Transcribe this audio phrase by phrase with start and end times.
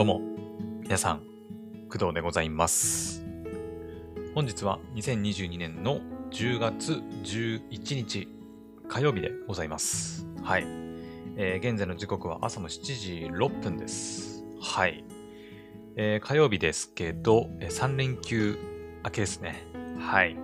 [0.00, 0.22] どうも、
[0.80, 1.20] 皆さん、
[1.90, 3.22] 工藤でございます。
[4.34, 6.00] 本日は2022年の
[6.30, 6.92] 10月
[7.22, 8.26] 11日
[8.88, 10.26] 火曜日でございます。
[10.42, 10.64] はい。
[11.36, 14.42] えー現在の時刻は朝の7時6分です。
[14.58, 15.04] はい。
[15.96, 18.58] えー火曜日ですけど、え3連休
[19.04, 19.66] 明けですね。
[19.98, 20.34] はい。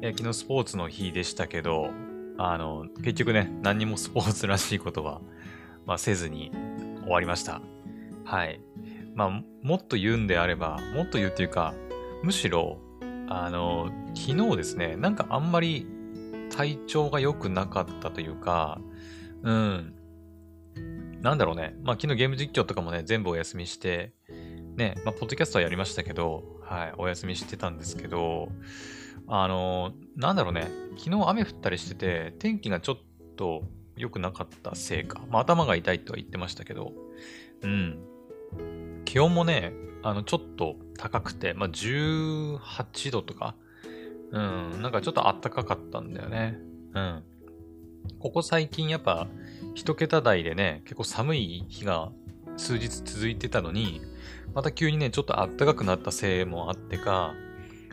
[0.00, 1.90] えー昨日スポーツの日でしたけど、
[2.36, 5.20] あの、結局ね、何にもスポーツらしいことは、
[5.86, 6.50] まあ、せずに
[7.04, 7.62] 終わりました。
[8.24, 8.60] はい。
[9.14, 11.74] まあ、もっと言うんであれば、もっと言うっていうか、
[12.22, 12.78] むしろ、
[13.28, 15.86] あの、昨日ですね、なんかあんまり
[16.50, 18.80] 体調が良くなかったというか、
[19.42, 19.94] うん。
[21.20, 21.76] なんだろうね。
[21.82, 24.12] まあ、昨日ゲーム実況とかもね、全部お休みして、
[24.76, 28.48] ね、まあ、ポッドキャストはやりましたけど、はい、お休みしてたんですけど、
[29.28, 30.68] あの、なんだろうね。
[30.96, 32.96] 昨日雨降ったりしてて、天気がちょっ
[33.36, 33.62] と
[33.96, 35.22] 良くなかったせいか。
[35.30, 36.92] まあ、頭が痛いとは言ってましたけど、
[37.62, 37.98] うん。
[39.04, 39.72] 気温もね、
[40.02, 43.54] あの、ちょっと高くて、まあ、18度とか、
[44.30, 46.58] うん、なんかちょっと暖かかったんだよね。
[46.94, 47.22] うん。
[48.18, 49.28] ここ最近やっぱ、
[49.74, 52.10] 一桁台でね、結構寒い日が
[52.56, 54.00] 数日続いてたのに、
[54.54, 57.34] また急にね、ちょっと暖かくなったせいもあってか、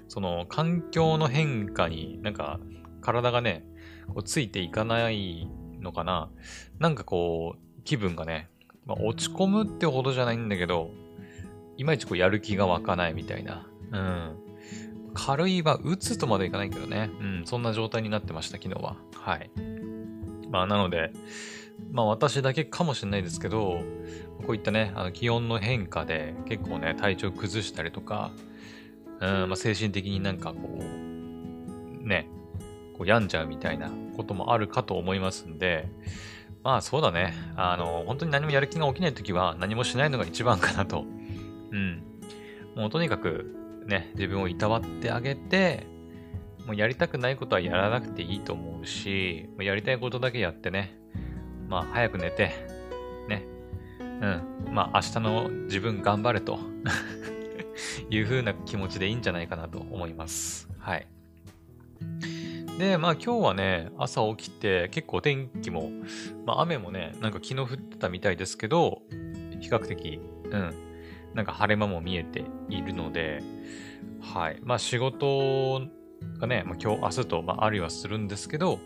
[0.07, 2.59] その環境の変化になんか
[3.01, 3.65] 体がね、
[4.07, 5.47] こうついていかない
[5.79, 6.29] のかな。
[6.79, 8.49] なんかこう、気分がね、
[8.89, 10.89] まあ、落ち込むってほどじゃないんだけど、
[11.77, 13.67] いまいちこうやる気が湧かないみたいな。
[13.91, 14.35] うん。
[15.13, 17.11] 軽いは打つとまでいかないけどね。
[17.21, 18.97] うん、そんな状態になってました、昨日は。
[19.13, 19.51] はい。
[20.49, 21.11] まあ、なので、
[21.91, 23.81] まあ私だけかもしれないですけど、
[24.45, 28.31] こういったね、あの気温の変化で結構ね、体調崩したりとか、
[29.21, 32.27] うん、まあ精神的になんかこう、ね、
[32.97, 35.87] こう病んじゃうみたいなこともあるかと思いますんで、
[36.63, 37.33] まあそうだね。
[37.55, 41.05] あの、本当に何もやる気が起きないときは何もしないのが一番かなと。
[41.71, 42.03] うん。
[42.75, 45.87] もうとにかくね、自分をいたわってあげて、
[46.65, 50.99] もうやりたくないことはやらなくていいと思うし、もうやりたいことだけやってね、
[51.67, 52.51] まあ早く寝て、
[53.27, 53.45] ね。
[53.99, 54.69] うん。
[54.71, 56.59] まあ明日の自分頑張れと
[58.09, 60.69] いう風な気持ちでいいんじゃないかなと思います。
[60.77, 61.07] はい。
[62.79, 65.91] で、まあ今日はね、朝起きて結構天気も、
[66.45, 69.01] まあ雨もね、なんか昨日降ってたみたいですけど、
[69.59, 70.73] 比較的、うん、
[71.33, 73.43] なんか晴れ間も見えているので、
[74.21, 74.59] はい。
[74.63, 75.81] まあ仕事
[76.39, 78.81] がね、まあ、今日、明日と、まあ、あるいはするんですけど、ま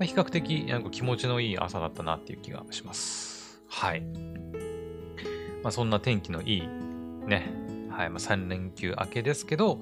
[0.00, 3.60] あ、比較的なんか気持ちのいい朝だったなっていう気がします。
[3.68, 4.00] はい。
[5.62, 6.68] まあそんな天気のいい、
[7.26, 7.52] ね、
[7.90, 9.80] はい、まあ3連休明けですけど、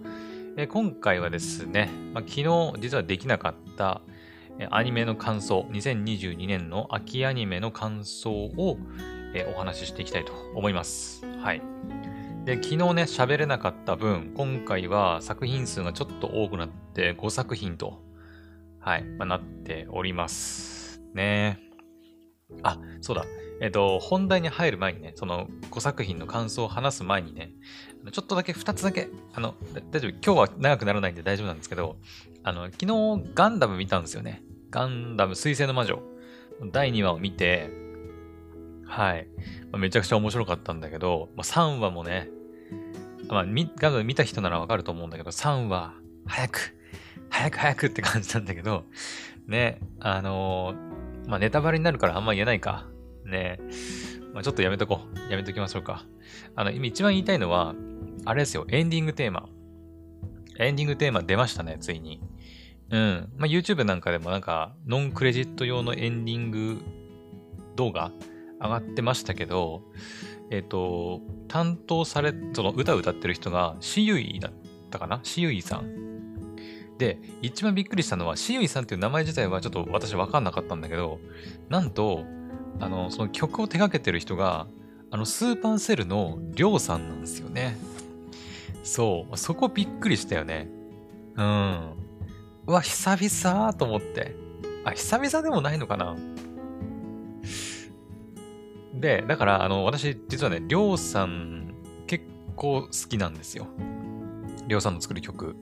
[0.56, 4.03] え今回はですね、まあ、昨日実はできなかった
[4.70, 8.78] アニメの感想、2022年の秋アニメの感想を、
[9.53, 11.26] お話ししていきたいと思います。
[11.42, 11.62] はい。
[12.44, 18.00] で、昨日ね、喋れなかった分、今回は作品数がちょっと多くなって5作品と、
[18.78, 21.03] はい、まあ、なっております。
[21.15, 21.59] ね
[22.62, 23.25] あ、そうだ。
[23.60, 27.50] えっ、と、本題に入る前にね、その5作品の感想を話す前にね、
[28.12, 29.54] ちょっとだけ2つだけ、あの、
[29.91, 31.97] 大丈夫、今日は長くならないんで大丈夫なんですけど、
[32.42, 34.42] あの、昨日ガンダム見たんですよね。
[34.70, 36.03] ガンダム水星の魔女。
[36.72, 37.70] 第2話を見て、
[38.87, 39.28] はい。
[39.70, 42.28] まあめちゃくちゃ面白かったんだけど、まあ、3話もね、
[43.28, 45.94] まあ、ガンダム見た人ならわかると思うんだけど、3話、
[46.26, 46.76] 早く、
[47.31, 48.84] 早く早くって感じなんだけど、
[49.47, 50.94] ね、あのー
[51.28, 52.86] まあ、ネタバレになるからあんま言えないか。
[53.25, 53.59] ね、
[54.32, 55.31] まあ、ちょっとやめとこう。
[55.31, 56.04] やめときましょうか。
[56.54, 57.75] あの、今一番言いたいのは、
[58.25, 59.48] あれですよ、エンディングテーマ。
[60.59, 62.20] エンディングテーマ出ましたね、ついに。
[62.91, 63.32] うん。
[63.37, 66.82] まあ、YouTube なんかでもなんか、ノンクレジット用のエンディング
[67.76, 68.12] 動画
[68.60, 69.82] 上がってましたけど、
[70.50, 74.53] えっ、と、担当され、その歌を歌ってる人が、しゆいだっ
[74.91, 75.21] たかな？
[75.22, 76.56] しゆいさん。
[76.98, 81.19] で、一番びっくりしたのは、しゆいさんっていう名前自体はちょっと私分かんなかったんだけど、
[81.69, 82.25] なんと、
[82.78, 84.68] あの、その曲を手掛けてる人が、
[85.10, 87.77] あの、スーパーセルのりょうさんなんですよね。
[88.84, 90.69] そう、そこびっくりしたよね。
[91.36, 91.95] うん。
[92.66, 94.36] うわ、久々と思って。
[94.84, 96.15] あ、久々でもないのかな
[98.95, 101.75] で、だから、あの、私、実はね、りょうさん、
[102.07, 103.66] 結構好きなんですよ。
[104.69, 105.57] りょうさんの作る曲。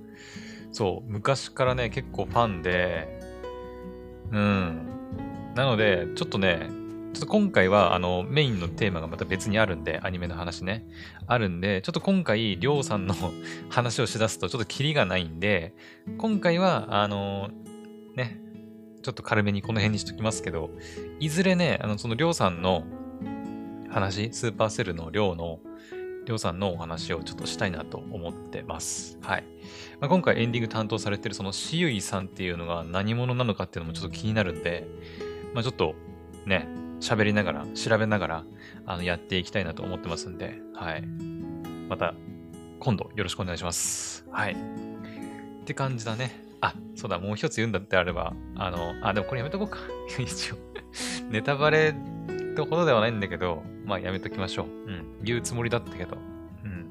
[0.72, 3.20] そう、昔からね、結構ファンで、
[4.32, 4.86] うん。
[5.54, 6.68] なので、ちょっとね、
[7.12, 10.86] ちょっと今回は、あの、メインのテーマがまた別にあるんで、アニメの話ね。
[11.26, 13.14] あるんで、ちょっと今回、りょうさんの
[13.68, 15.74] 話をしだすと、ちょっとキリがないんで、
[16.18, 17.50] 今回は、あの、
[18.16, 18.40] ね、
[19.02, 20.70] ちょっと軽めにこの辺にしときますけど、
[21.20, 22.84] いずれね、あの、そのりょうさんの、
[23.90, 25.60] 話、スーパーセルの量の、
[26.24, 29.18] りょうさんのお話をちょっとしたいなと思ってます。
[29.22, 29.44] はい。
[30.00, 34.86] まあ、今回エンディング担当されてるそのしゆいさんっていうのが何者なのかっていうのもちょっと気になるんで、
[35.52, 35.94] まあ、ちょっと
[36.46, 36.68] ね、
[37.02, 38.44] 喋りながら、調べながら、
[38.86, 41.02] あの、やっていきたいなと思ってますんで、はい。
[41.88, 42.14] また、
[42.78, 44.24] 今度よろしくお願いします。
[44.30, 44.52] はい。
[44.52, 46.44] って感じだね。
[46.60, 49.78] あ、そうだ、もう一つ言うんだってあれば、あの、あ、でもこれやめとこうか。
[50.16, 50.56] 一応
[51.28, 54.66] ネタバレってほどではないんだけど、まあやめときましょう。
[54.66, 55.18] うん。
[55.24, 56.16] 言うつもりだったけど。
[56.64, 56.86] うん。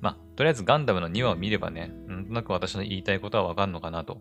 [0.00, 4.20] まあ、とりあえずガンダムの2話を見ればね、なんとなく私の言いたいことはわかんのかなと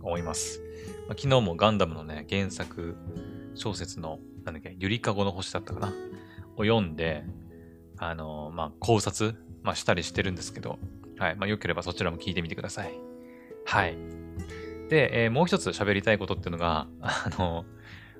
[0.00, 0.62] 思います。
[1.08, 2.96] ま、昨日もガンダムのね、原作
[3.54, 5.92] 小説の、なんだっけ、ゆりかごの星だったかな？
[6.56, 7.24] を読んで、
[7.96, 10.78] あの、まあ、考察、まあ、したりしてるんですけど、
[11.18, 11.36] はい。
[11.36, 12.92] まあ、よければそちらも聞いてみてください。
[13.64, 13.96] はい。
[14.88, 17.64] で、えー、もう一つ喋りたいことっていうのが、 あの、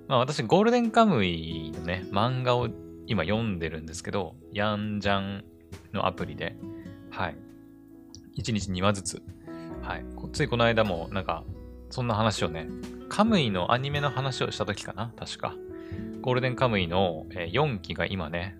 [0.08, 2.68] まあ私、ゴールデンカムイのね、漫画を
[3.06, 5.44] 今読んでるんですけど、ヤンジャン
[5.92, 6.56] のアプリで、
[7.10, 7.36] はい。
[8.38, 9.22] 1日2話ずつ。
[9.82, 10.04] はい。
[10.32, 11.44] ついこの間も、なんか、
[11.94, 12.66] そんな話をね、
[13.08, 15.12] カムイのアニメの話をした時かな？
[15.16, 15.54] 確か。
[16.22, 18.58] ゴールデンカムイの4期が今ね、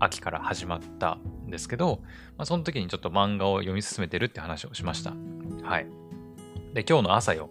[0.00, 2.02] 秋から始まったんですけど、
[2.36, 5.14] まあ、その時にちょっと漫画を読み進めてるって話をしました。
[5.62, 5.86] はい。
[6.74, 7.48] で、今日の朝よ。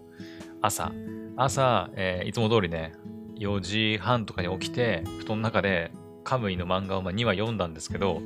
[0.62, 0.92] 朝。
[1.36, 2.92] 朝、えー、いつも通りね、
[3.40, 5.90] 4時半とかに起きて、布団の中で
[6.22, 8.22] カムイの漫画をま2話読んだんですけど、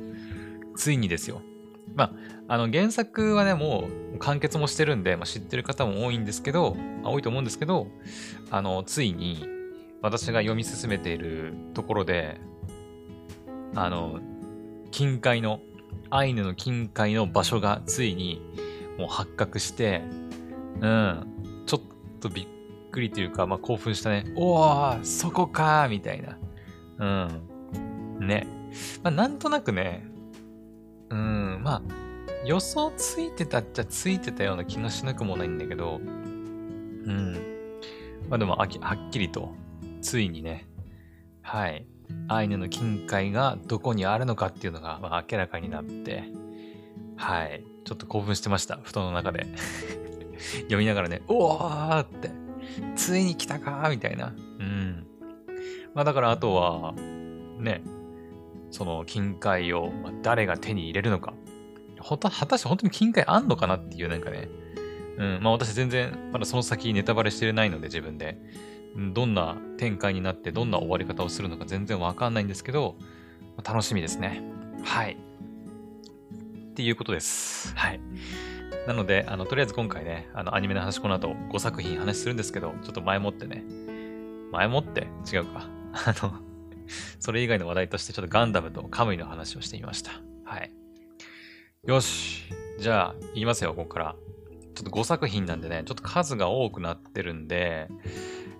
[0.75, 1.41] ついにですよ。
[1.95, 7.87] まあ、あの原作はね、もう完結もしてるんで、まあ、知ってる方も多いんですけど、多いと思うんですけど、
[8.51, 9.47] あの、ついに
[10.01, 12.39] 私が読み進めているところで、
[13.75, 14.19] あの、
[14.91, 15.61] 近海の、
[16.11, 18.41] アイヌの近海の場所がついに
[18.97, 20.01] もう発覚して、
[20.81, 21.81] うん、ちょっ
[22.19, 22.47] とびっ
[22.91, 24.25] くりというか、まあ、興奮したね。
[24.35, 26.37] おー、そこかみたいな。
[26.97, 27.05] う
[28.21, 28.27] ん。
[28.27, 28.47] ね。
[29.03, 30.08] まあ、なんとなくね、
[31.09, 31.81] うん、まあ、
[32.45, 37.33] 予想ついてたっちゃついてたような気がしなくもないんだけど、うん。
[38.29, 39.53] まあでも、はっきりと、
[40.01, 40.67] ついにね、
[41.41, 41.85] はい、
[42.27, 46.23] アイヌの金塊がどこにあるのかっていうのが、まあ、明らかになって、
[47.17, 49.47] はい、ちょっと興奮してました、布団の中で。
[50.63, 52.31] 読みながらね、うおーって、
[52.95, 54.33] ついに来たかみたいな。
[54.59, 55.05] うん。
[55.93, 56.93] まあだからあとは、
[57.59, 57.81] ね、
[58.71, 61.33] その金塊を誰が手に入れるのか。
[61.99, 64.49] ほた、果たして本当に金塊あんのかなっていうなんかね。
[65.17, 65.39] うん。
[65.41, 68.37] まあ私全然まだその先ネタバレしてないので自分で。
[69.13, 72.95] どんな展開になってどんな終わり方をするのか全然わかんないんですけど、
[73.63, 74.41] 楽しみですね。
[74.83, 75.15] はい。
[76.71, 77.73] っていうことです。
[77.75, 77.99] はい。
[78.87, 83.63] なので、あの、とりあえず今回ね、あの、アニメの話この後5作品話するんですけど、ちょっと前もってね、
[84.51, 85.07] 前もって？
[85.31, 85.69] 違うか。
[85.93, 86.33] あの、
[87.19, 90.11] それ以外の話題としてちょっとガンダムとカムイの話をしてみました。
[90.43, 90.71] はい。
[91.85, 92.43] よし。
[92.79, 94.15] じゃあ、言いますよ、ここから。
[94.75, 97.89] ちょっと5作品なんでね、ちょっと数が多くなってるんで、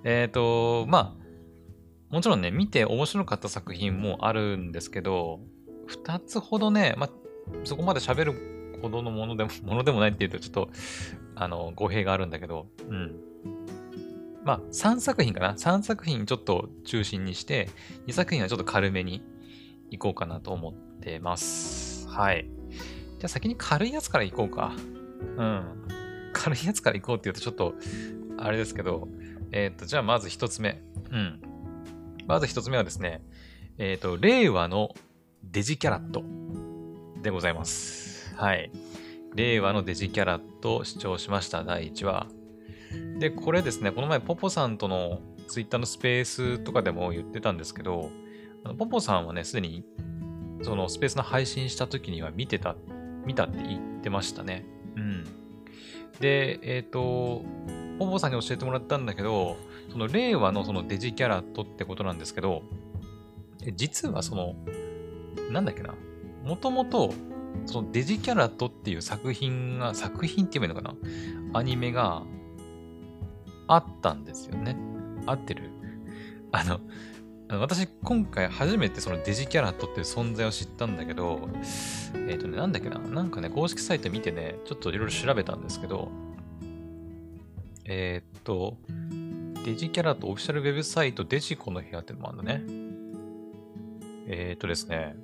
[0.04, 5.40] えっ、ー、と、まあ、もちろんね、見て面白かった作品もあるんですけど、
[5.88, 7.10] 2つほどね、まあ、
[7.64, 10.70] そこまで喋るほどのものでも、ものでもないっていうとちょっと、
[11.36, 13.29] あの、語弊があるんだけど、うん。
[14.50, 17.69] まあ、3作品かな ?3 作品ちょっと中心にして、
[18.07, 19.22] 2作品はちょっと軽めに
[19.92, 22.07] 行こうかなと思ってます。
[22.07, 22.50] はい。
[22.71, 24.74] じゃあ先に軽いやつから行こうか。
[25.38, 25.88] うん。
[26.33, 27.76] 軽いやつから行こうって言うとちょっと、
[28.40, 29.07] あれですけど、
[29.52, 30.81] えっ、ー、と、じゃあまず1つ目。
[31.12, 31.42] うん。
[32.26, 33.21] まず1つ目はですね、
[33.78, 34.95] えっ、ー、と、令和の
[35.44, 36.24] デジキャラット
[37.21, 38.33] でございます。
[38.35, 38.71] はい。
[39.35, 42.39] 令和のデジキャラと視聴しました、第1話。
[43.19, 48.09] で、これですね、この前、ポポさんとのツイッターのスペースとかでも言ってたんですけど、
[48.64, 49.83] あのポポさんはね、すでに、
[50.61, 52.76] そのスペースの配信した時には見てた、
[53.26, 54.66] 見たって言ってましたね。
[54.95, 55.23] うん。
[56.21, 57.44] で、えっ、ー、と、
[57.99, 59.57] ポポさんに教えてもらったんだけど、
[59.92, 62.64] その令和のそのデジキャラットってことなんですけど、
[63.76, 64.56] 実はその、
[65.52, 65.94] なんだっけな、
[66.45, 67.14] もともと
[67.66, 70.95] そのデジキャラットっていう作品が、作品って言えばいいのか
[71.52, 72.23] なアニメが
[73.69, 74.76] あったんですよね。
[75.26, 75.69] 合ってる？
[76.52, 76.80] あの、
[77.59, 81.47] 私今回初めてそのデジキャラットっていう存在を知ったんだけど、
[82.16, 86.09] えっ、ー、とね、なんだっけな、なんかね、公式サイト見てね、ちょっといろいろ調べたんですけど、
[87.85, 88.78] えっ、ー、と、
[89.66, 92.64] デジキャラットオフィシャルウェブサイトデジコの部屋ってのもあるんだね。
[94.28, 95.16] えっ、ー、とですね、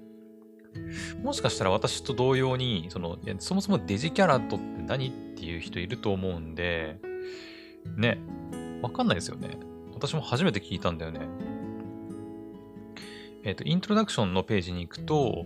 [1.24, 7.00] もしかしたら私と同様に、その、そもそもデジキャラットって何っていう人いると思うんで、
[7.98, 8.20] ね、
[8.82, 9.58] わかんないですよね。
[9.94, 11.22] 私も初めて聞いたんだよね。
[13.44, 15.46] えっ、と、イントロダクションのページに行くと、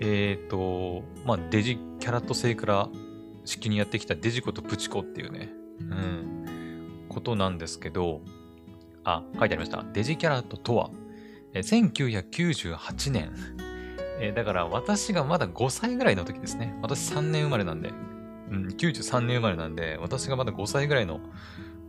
[0.00, 2.88] えっ、と、まあ、デジキャラット製から
[3.44, 8.20] 式にやってきたデジコとプチコっていうね、うん、ことなんですけど、
[9.04, 9.84] あ、書いてありました。
[9.92, 10.90] デジキャラットとは、
[11.54, 13.32] え1998年、
[14.20, 16.78] え、だから私がまだ5歳ぐらいの時ですね。
[16.82, 17.92] 私3年生まれなんで、
[18.50, 21.20] うん、93年生まれなんで、私がまだ5歳ぐらいの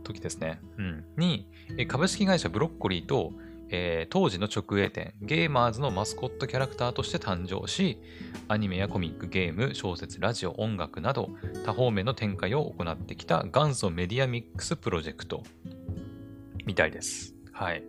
[0.04, 0.60] 時ですね。
[0.78, 1.48] うん、に、
[1.86, 3.32] 株式会社ブロッコリーと、
[3.70, 7.98] えー、当時の直営店、ゲーマーズのマスコットキャラクターとして誕生し、
[8.48, 11.30] アニメやコミック、ゲーム、小説、ラジオ、音楽など
[11.64, 15.42] 多方面の展開を行ってきた元祖メディアミックスプロジェクト
[16.64, 17.34] みたいです。
[17.52, 17.82] はい。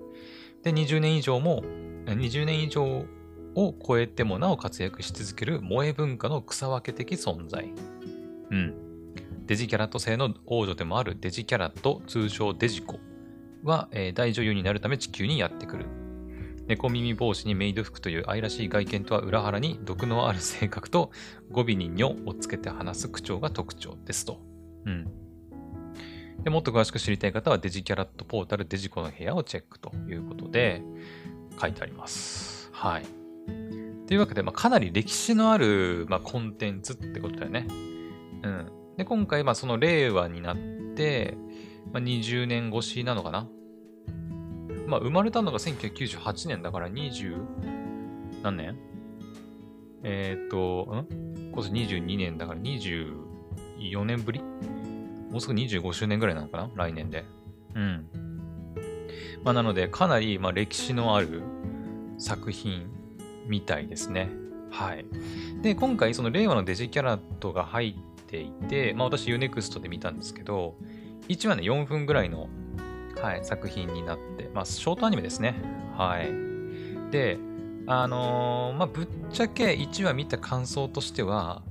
[0.64, 1.64] で、20年以上も、
[2.06, 3.06] 20年以上
[3.56, 7.72] を超えてもなお活躍し続ける萌え文化の草分け的存在。
[8.51, 8.74] うん。
[9.46, 13.00] デジキャラット製の王女でもあるデジキャラット、通称デジコ
[13.63, 15.86] は、えー、大女優になるため地球にやってくる。
[16.68, 21.10] 猫耳帽子にメイド服という愛らしい外見とは裏腹に毒のある性格と
[21.50, 24.39] 語尾にニョをつけて話す口調が特徴ですと。
[24.86, 25.08] うん。
[26.44, 30.84] でもっと詳しく知りたい方はデジキャラットポータルデジコの部屋をチェックということで
[31.60, 32.70] 書いてあります。
[32.72, 33.06] はい。
[34.06, 37.68] というわけで、まあ、かなり歴史のある、まあ、コンテンツってことだよね。
[38.43, 38.72] うん。
[38.98, 40.58] で、今回、まあ、その令和になっ
[40.96, 41.38] て、
[41.91, 43.48] まあ、20年越しなのかな？
[44.88, 47.38] まあ、生まれたのが1998年だから20
[48.43, 48.77] 何年？
[50.03, 51.51] えっ、ー、と、ん？
[51.51, 54.41] 今年22年だから24年ぶり？
[55.31, 56.72] もうすぐ25周年ぐらいなのかな？
[56.75, 57.25] 来年で。
[57.75, 58.05] うん。
[59.43, 61.41] まあ、なので、かなり、まあ、歴史のある
[62.17, 62.89] 作品
[63.48, 64.29] みたいですね。
[64.72, 65.05] はい。
[65.62, 70.75] で、今回、その令和のデジキャラットが入っていて、まあ、私、UNEXT で見たんですけど、
[71.27, 72.48] 1話ね、4分ぐらいの、
[73.21, 75.55] はい、作品になって、まあ、ショートアニメですね。
[75.98, 76.31] はい。
[77.12, 77.39] で、
[77.88, 81.63] あのー、まあ、ぶっちゃけ1話見た感想としては、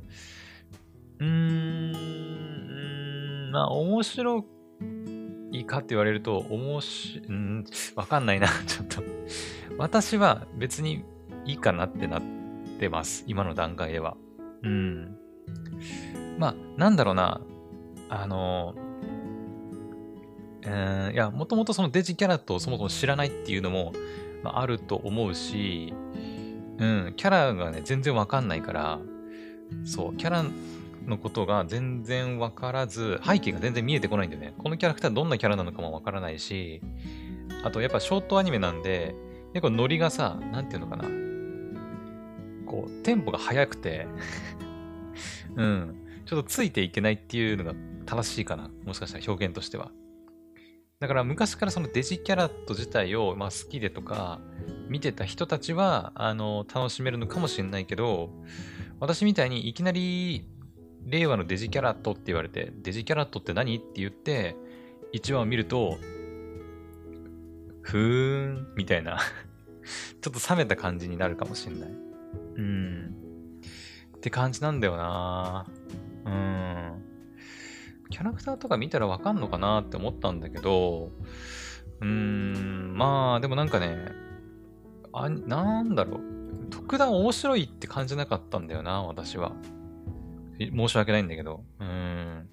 [1.20, 1.92] うーん、
[3.52, 4.44] まあ、面白
[5.52, 9.04] いかって言われると、面白、うん、わかんないな、 ちょっと。
[9.78, 11.04] 私は別に
[11.44, 12.22] いいかなってなっ
[12.80, 13.22] てます。
[13.28, 14.16] 今の段階では。
[14.62, 15.16] うん。
[16.38, 17.40] まあ、なんだろうな。
[18.08, 23.92] あのー、えー、いや、もともとそのデジキャラットをそもそも知らないっていうのも、
[24.42, 25.92] まあ、あると思うし、
[26.78, 28.98] うん、キャラがね、全然わかんないから、
[29.84, 30.44] そう、キャラ
[31.06, 34.54] のことが全然わからず、背景が全然見えてこないんだよね。
[34.58, 36.80] このキャラクターどんなキャラなのかもわからないし、
[37.64, 39.14] あとやっぱショートアニメなんで、
[39.52, 41.04] 結構ノリがさ、なんていうのかな。
[42.66, 44.06] こう、テンポが速くて
[45.56, 47.72] うん、ちょっとついていけないっていうのが
[48.04, 48.70] 正しいかな。
[48.84, 49.90] もしかしたら表現としては。
[51.00, 54.38] だから昔からそのデジキャラット自体をまあ好きでとか
[54.90, 58.30] 見てた人たちはあの楽しめるのかもしれないけど
[59.00, 60.44] 私みたいにいきなり
[61.06, 63.76] 令和のデジキャラットって言われてデジキャラットって何？
[63.76, 64.56] って言って
[65.14, 65.96] 1話を見ると
[67.80, 69.18] ふーんみたいな
[70.20, 71.90] ちょっと冷めた感じになるかもしれない
[72.56, 73.14] うん
[74.16, 75.64] って感じなんだよな
[78.10, 81.12] キャラクターとか見たらわかんのかなって思ったんだけど、
[82.00, 83.96] うーん、まあ、でもなんかね、
[85.12, 86.20] あ、なんだろう。
[86.70, 89.52] 特段面白いって感じなかったんだよな、私は。
[90.58, 91.64] 申し訳ないんだけど。
[91.80, 92.48] うん。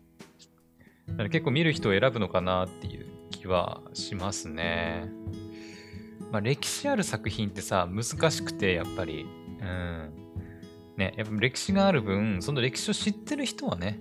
[1.07, 5.09] だから結構見る人を選ぶのかなっていう気はしますね。
[6.31, 9.25] まあ、歴史ある作品ってさ、難しくて、やっぱり。
[9.61, 10.11] うん。
[10.97, 13.99] ね、やっぱ歴史がある分、その歴史を知ってる人はね、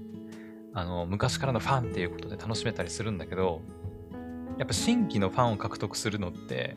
[0.73, 3.63] あの、昔からのファンっていうことで楽しめたりするんだけど、
[4.59, 6.77] やっぱ新規のファンを獲得するのって、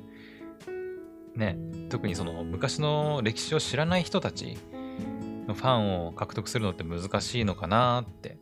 [1.36, 1.58] ね、
[1.90, 4.58] 特にその昔の歴史を知らない人たち
[5.48, 8.40] のファンを獲得するのって難しいのかなって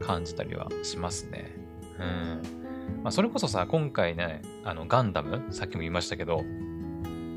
[0.00, 1.54] 感じたりはしますね。
[1.98, 3.02] うん。
[3.02, 6.42] まあ、それこそさ、今回ね、あの、ガンダム、さっきも言いましたけど、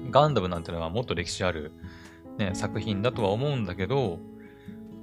[0.10, 1.74] ガンダムなんてのはもっと歴史ある、
[2.38, 4.20] ね、作品だとは思うんだけど、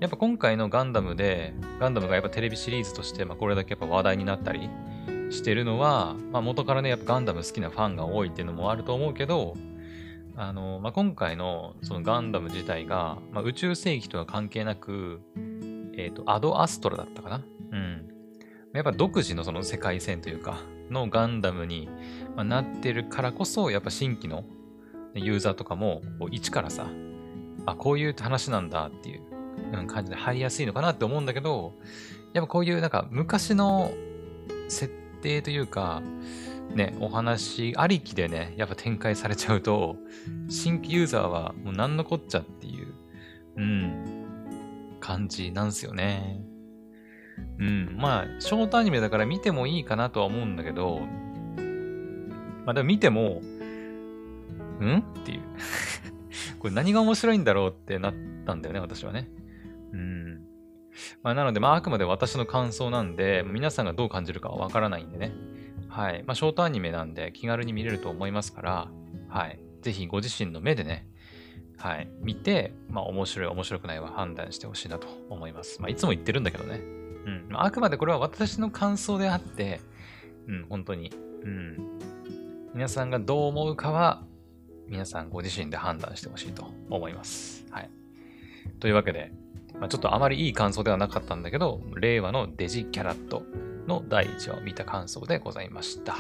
[0.01, 4.69] やっぱ今回のガンダムで、ガンダムがやっぱテレビシリーズとして、まあ、これだけやっぱ話題になったり
[5.31, 9.55] してるのは、まあ、元からね、やっぱガンダム好きなファンが多いっていうのもあると思うけど、
[10.37, 15.21] あの、まあ、今回のそのガンダム自体が、まあ、宇宙世紀とは関係なく、
[15.97, 17.45] えっ、ー、と、アドアストラだったかな？
[17.71, 18.09] うん。
[18.73, 20.59] やっぱ独自のその世界線というか、
[20.91, 21.89] のガンダムに
[22.37, 24.45] なってるからこそ、やっぱ新規の
[25.15, 26.89] ユーザーとかも、一からさ、
[27.67, 29.23] あ、こういう話なんだっていう、
[29.73, 31.75] うん、感じで入りやすいのかなって思うんだけど、
[32.33, 33.93] やっぱこういうなんか昔の
[34.69, 34.93] 設
[35.23, 36.03] 定というか、
[36.75, 39.97] ね、お話ありきでね、やっぱ展開されちゃうと、
[40.49, 42.95] 新規ユーザーはもう何のこっちゃっていう、
[43.57, 46.41] うん、感じなんすよね。
[47.59, 51.01] うん、まあ、ショートアニメだから見てもいいかなとは思うんだけど、
[52.65, 53.43] まあでも見ても、
[54.81, 54.99] ん？
[54.99, 55.43] っていう
[56.59, 58.15] これ何が面白いんだろうってなっ
[58.47, 59.31] たんだよね、私はね。
[59.93, 60.41] うん。
[61.23, 65.33] まあ、なので、まあ、あくまで私の感想なんで、皆さんがどう感じるかはわからないんでね。
[65.89, 66.23] はい。
[66.25, 68.89] まあ、ショートアニメなんで気軽に見れると思いますから、
[69.29, 69.59] はい。
[69.83, 71.09] ぜひご自身の目でね、
[71.77, 72.09] はい。
[72.21, 75.81] 見て、まあ、面白い、面白くないは判断してほしいなと思います。
[75.81, 76.81] まあ、いつも言ってるんだけどね。
[77.27, 77.47] うん。
[77.51, 79.81] まあ、あくまでこれは私の感想であって、
[80.47, 81.13] うん、本当に。
[81.43, 81.99] うん。
[82.75, 84.25] 皆さんがどう思うかは、
[84.89, 87.65] 皆さんご自身で判断してほしいと思います。
[87.71, 87.91] はい。
[88.81, 89.33] というわけで、
[89.79, 93.43] まあ、ちょっとあまりいい感想ではなかったんだけど、令和のデジキャラット
[93.87, 96.17] の第1話を見た感想でございました。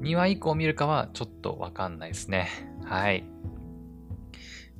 [0.00, 2.48] 2話以降見るかはちょっとわかんないですね。
[2.84, 3.24] はい。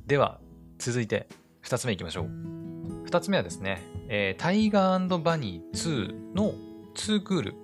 [0.06, 0.40] では、
[0.78, 1.28] 続いて
[1.64, 3.06] 2つ目いきましょう。
[3.06, 6.54] 2つ目はですね、えー、タイガーバニー2の
[6.94, 7.54] 2クール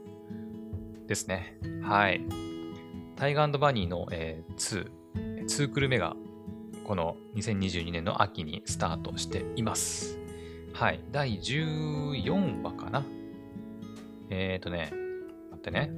[1.06, 1.58] ですね。
[1.82, 2.20] はい。
[3.16, 5.01] タイガーバニーの、えー、2
[5.42, 6.16] 2クル目が
[6.84, 10.18] この2022年の秋にスタートしています。
[10.72, 11.00] はい。
[11.10, 13.04] 第14話かな。
[14.30, 14.92] えっ、ー、とね、
[15.50, 15.92] 待ってね。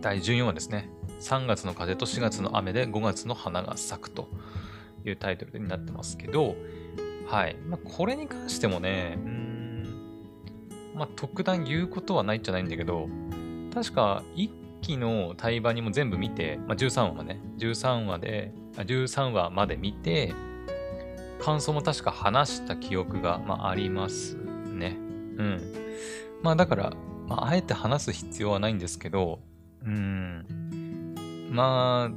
[0.00, 0.90] 第14話ですね。
[1.20, 4.28] 3月の風と4月の雨で5月の花が咲くと
[5.04, 6.56] いうタイトルになってますけど、
[7.26, 7.56] はい。
[7.66, 9.86] まあ、これに関してもね、うん、
[10.94, 13.08] まあ、特段言うことはないんじゃないんだけど、
[13.72, 20.34] 確か1期の対話にも全部見て、まあ、13話まで、13話で、13話まで見て、
[21.40, 24.96] 感想も確か話した記憶が、まあ、ありますね。
[25.38, 25.60] うん。
[26.42, 26.92] まあだから、
[27.26, 29.40] まあ、あえて話す必要はないんですけど、
[29.84, 31.48] うん。
[31.50, 32.14] まあ、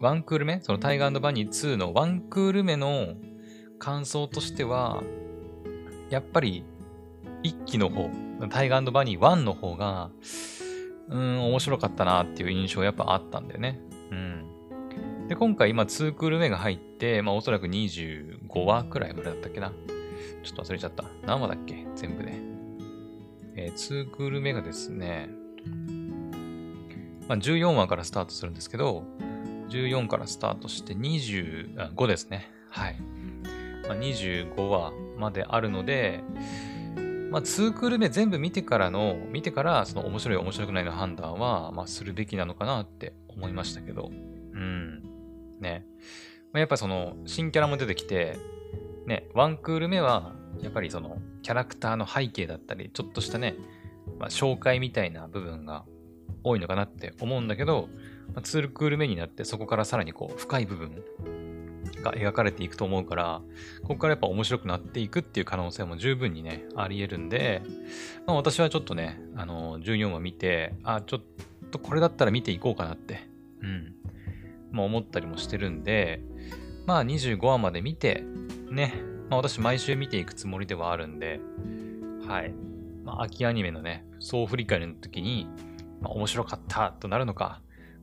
[0.00, 3.14] ワンクール目そのタイガーバニー2のワンクール目の
[3.78, 5.02] 感想としては、
[6.10, 6.64] やっぱり、
[7.42, 8.08] 一期の方、
[8.48, 10.10] タイガーバニー1の方が、
[11.08, 13.80] うん、面白かったなっていう印象やっぱあったんだよね。
[14.10, 15.28] うん。
[15.28, 19.72] で、今回今2クール目が入って、まあおそらく25話くらいまでだったっけな。
[20.42, 21.04] ちょっと忘れちゃった。
[21.26, 21.86] 何話だっけ？
[21.94, 22.32] 全部で。
[23.56, 25.30] えー、2クール目がですね、
[27.28, 29.04] まあ14話からスタートするんですけど、
[29.68, 32.50] 14からスタートして25ですね。
[32.70, 32.96] はい。
[33.88, 36.24] まあ、25話まであるので、
[37.34, 45.02] まあ、2クール目全部見てからの、見てから、その面白い面白くないの判断は、まあ、するべきなのかなって思いましたけど、うん。
[45.58, 45.84] ね。
[46.52, 48.38] まあ、やっぱその、新キャラも出てきて、
[49.08, 53.56] ね、ワンクール目は、やっぱりその、キャラクターの背景だったり、ちょっとしたね、
[54.20, 55.86] まあ、紹介みたいな部分が
[56.44, 57.88] 多いのかなって思うんだけど、
[58.32, 61.02] まあ、2クール目になってそこからさらにこう深い部分
[62.04, 63.42] が描かれていくと思うから、
[63.82, 67.62] ここからやっぱ面白くなっていくっていう可能性も十分にね、あり得るんで、
[68.26, 71.20] まあ、私はちょっとね、あの、14話見て、あ、ちょっ
[71.70, 73.26] とこれだったら見ていこうかなって、
[73.60, 73.94] うん、
[74.70, 76.20] まあ思ったりもしてるんで、
[76.86, 78.22] まあ25話まで見て、
[78.70, 78.94] ね、
[79.30, 81.40] まあ私毎週見ていくつもりではあるんで、
[82.28, 82.54] はい。
[83.04, 85.48] まあ秋アニメのね、総振り返りの時に、
[86.00, 87.60] まあ面白かったとなるのか、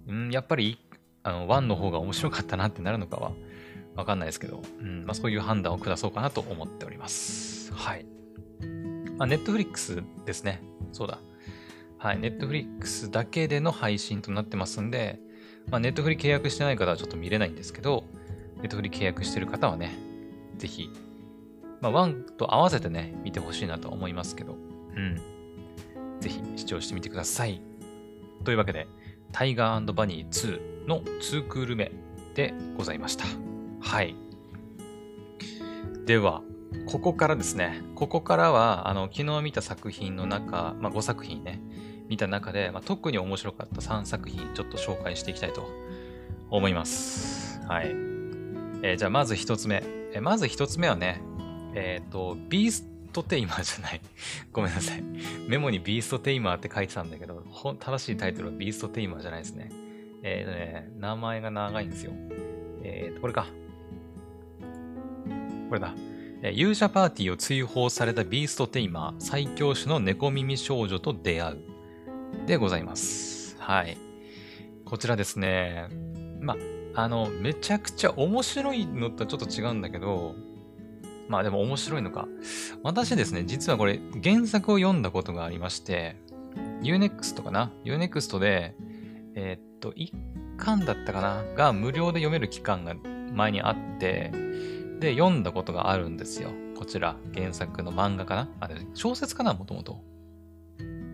[0.08, 0.80] うん、やっぱり、
[1.24, 3.32] あの、1の方が面白かったなってなるのかは、
[3.96, 7.74] わかんないですけど、うんまあ、そういう判断を下そうかなと思っております。
[7.74, 8.06] はい。
[9.18, 10.62] ま、ネットフリックスですね。
[10.92, 11.20] そうだ。
[11.98, 12.20] はい。
[12.20, 15.20] ネットフリックスだけでの配信となってますんで、
[15.70, 18.06] ま、ネットフリ契約してない方はちょっと見れないんですけど、
[18.58, 19.96] ネットフリ契約してる方はね、
[20.58, 20.90] ぜひ、
[21.82, 24.56] まあ、ワンと合わせてね、見てほしいなと思いますけど、
[24.96, 25.22] うん。
[26.20, 27.62] ぜひ視聴してみてください。
[28.44, 28.88] というわけで、
[29.32, 31.92] タイガーバニー2の2クール目
[32.36, 33.51] でございました。
[33.82, 34.16] はい。
[36.06, 36.42] では、
[36.88, 37.82] ここからですね。
[37.96, 41.62] ここからは、あの、昨日見た作品の中、まあ、5作品ね、
[42.08, 45.70] 見た中で、まあ、特に面白かった3作品、ちょっと紹介していきたいと
[46.50, 47.62] 思います。
[47.68, 47.88] はい。
[48.84, 49.84] えー、じゃあ、まず1つ目。
[50.14, 51.22] えー、まず1つ目はね、
[51.74, 54.02] えっ、ー、と、ビーストテイマーじゃない。
[54.52, 55.04] ごめんなさい。
[55.48, 57.44] メモにビーストテイマーって書いてたんだけど、
[57.80, 59.70] 正しいタイトルはビーストテイマーじゃないですね。
[60.24, 62.12] えっ、とね、名前が長いんですよ。
[62.84, 63.48] えっ、と、これか。
[65.72, 65.94] これだ。
[66.52, 71.60] 勇者パーティーを追放されたビーストテイマー、最強種の猫耳少女と出会う。
[72.46, 73.56] でございます。
[73.58, 73.98] はい。
[74.84, 75.88] こちらですね。
[76.42, 76.58] ま
[76.94, 80.36] あ、の、めちゃくちゃ面白いのとはちょっと違うんだけど、
[81.30, 82.28] まあでも面白いのか。
[82.84, 86.18] 私ですね、実はこれ原作を読んだことがありまして、
[86.82, 88.76] Unext かな ?Unext で、
[89.36, 90.12] えー、っと、1
[90.58, 91.46] 巻だったかな？
[91.56, 92.94] が無料で読める期間が
[93.32, 94.34] 前にあって、
[95.02, 96.52] で、読んだことがあるんですよ。
[96.78, 98.50] こちら、原作の漫画かな？
[98.60, 100.04] あれ、小説かなもともと。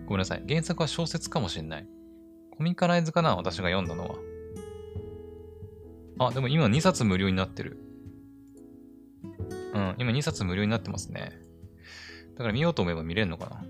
[0.06, 0.44] ごめんなさい。
[0.48, 1.88] 原作は小説かもしれない。
[2.52, 4.16] コミカライズかな私が読んだのは。
[6.28, 7.78] あ、でも今2冊無料になってる。
[9.74, 11.40] うん、今2冊無料になってますね。
[12.34, 13.64] だから見ようと思えば見れるのかな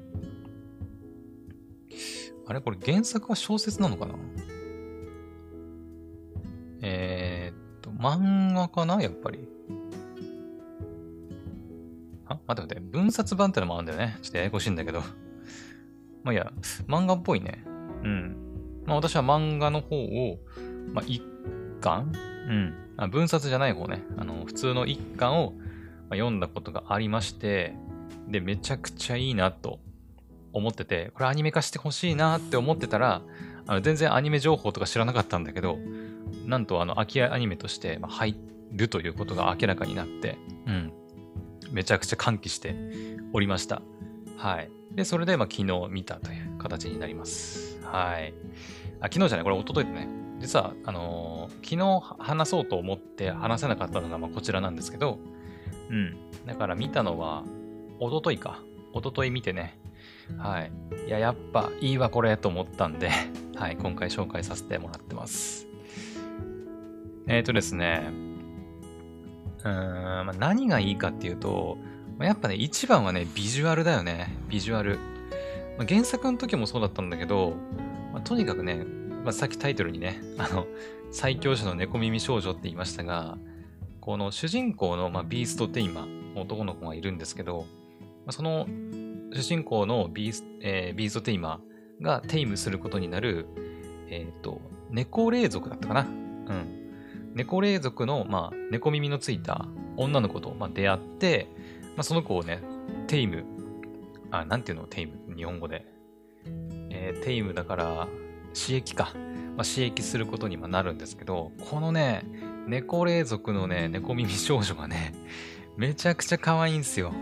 [2.47, 2.61] あれ？
[2.61, 4.15] これ原作は小説なのかな？
[6.81, 9.47] えー、っと、漫画かなやっぱり？
[12.29, 12.97] あ待って待って。
[12.97, 14.17] 分冊版ってのもあるんだよね。
[14.21, 15.01] ちょっとややこしいんだけど。
[16.23, 16.51] まあいや、
[16.87, 17.63] 漫画っぽいね。
[17.65, 18.35] うん。
[18.85, 20.39] まあ私は漫画の方を、
[20.93, 21.21] まあ一
[21.81, 22.11] 巻？
[22.47, 22.73] うん。
[22.97, 24.03] あ分冊じゃない方ね。
[24.17, 25.53] あの、普通の一巻を、
[26.09, 27.75] ま読んだことがありまして、
[28.27, 29.79] で、めちゃくちゃいいなと
[30.53, 33.21] 思ってて、これアニメ化してほしいなって思ってたら、
[33.67, 35.77] あの全然アニメ情報とか知らなかったんだけど、
[36.45, 38.35] なんとあの、空き家アニメとして入
[38.71, 40.93] るということが明らかになって、うん。
[41.71, 42.75] めちゃくちゃ歓喜して
[43.33, 43.81] おりました。
[44.37, 44.69] はい。
[44.91, 47.79] で、それで、まあ、昨日見たという形になります。
[47.83, 48.33] はい。
[48.99, 50.07] あ、昨日じゃない、これ、一昨日でね。
[50.39, 55.19] 実は、あのー、昨日話そうと思って話せなかったのが、まあ、こちらなんですけど、
[55.89, 56.17] うん。
[56.45, 57.43] だから見たのは、
[57.99, 58.59] 一昨日か。
[58.93, 59.79] 一昨日見てね。
[60.37, 60.71] はい。
[61.07, 63.09] いや、やっぱいいわ、これ、と思ったんで
[63.55, 65.65] はい、今回紹介させてもらってます。
[67.27, 68.11] えっ、ー、とですね、
[69.67, 71.77] うん、まあ、何がいいかっていうと、
[72.17, 74.29] まあ、やっぱね、一番はね、ビジュアルだよね。
[74.49, 74.97] ビジュアル。
[75.77, 77.53] まあ、原作の時もそうだったんだけど、
[78.13, 78.85] まあ、とにかくね、
[79.23, 80.65] まあ、さっきタイトルにね、あの、
[81.11, 83.37] 最強者の猫耳少女って言いましたが、
[84.01, 87.65] この主人公の、まあ、ビーストテイマー、男の子がいるんですけど、
[88.25, 88.67] まあ、その
[89.33, 93.47] 主人公のビース,、えー、ビーストテイマーがテイムすることになる、
[94.09, 96.01] えっ、ー、と、猫霊族だったかな。
[96.01, 96.76] うん。
[97.37, 101.47] 猫霊族の、まあ、猫耳のついた女の子と、まあ、出会って、
[101.95, 102.63] まあ、その子をね、
[103.05, 103.45] テイム、
[104.31, 104.85] あ、なんていうの？
[104.85, 105.85] テイム、日本語で。
[106.89, 108.07] えー、テイムだから、
[108.55, 109.13] 刺激か。
[109.55, 112.23] まあ、刺激することになるんですけど、このね、
[112.65, 115.13] 猫霊族のね、猫耳少女がね、
[115.77, 117.13] めちゃくちゃ可愛いんすよ。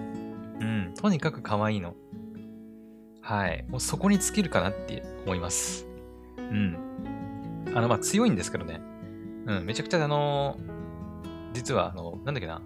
[0.62, 1.94] うん、とにかく可愛いの。
[3.20, 3.66] はい。
[3.68, 5.86] もうそこに尽きるかなって思います。
[6.38, 6.78] うん。
[7.76, 8.80] あの、まあ、強いんですけどね。
[9.46, 10.58] うん、めちゃくちゃあの、
[11.54, 12.62] 実はあの、なんだっけな、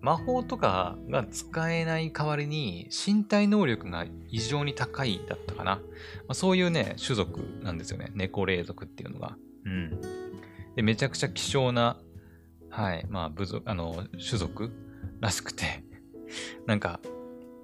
[0.00, 5.76] 魔法とかが使えない代わりに身体能力が異常に高いだったかな。
[5.76, 5.80] ま
[6.28, 8.10] あ、そういうね、種族なんですよね。
[8.14, 9.36] 猫霊族っていうのが。
[9.66, 10.00] うん。
[10.74, 11.98] で、めちゃくちゃ希少な、
[12.70, 14.70] はい、まあ、部族、あの、種族
[15.20, 15.84] らしくて、
[16.66, 17.00] なんか、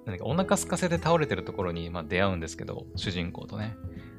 [0.05, 3.75] なんかお腹空かせて倒れてるところに、まあ、出会うんですけど、主人公とね。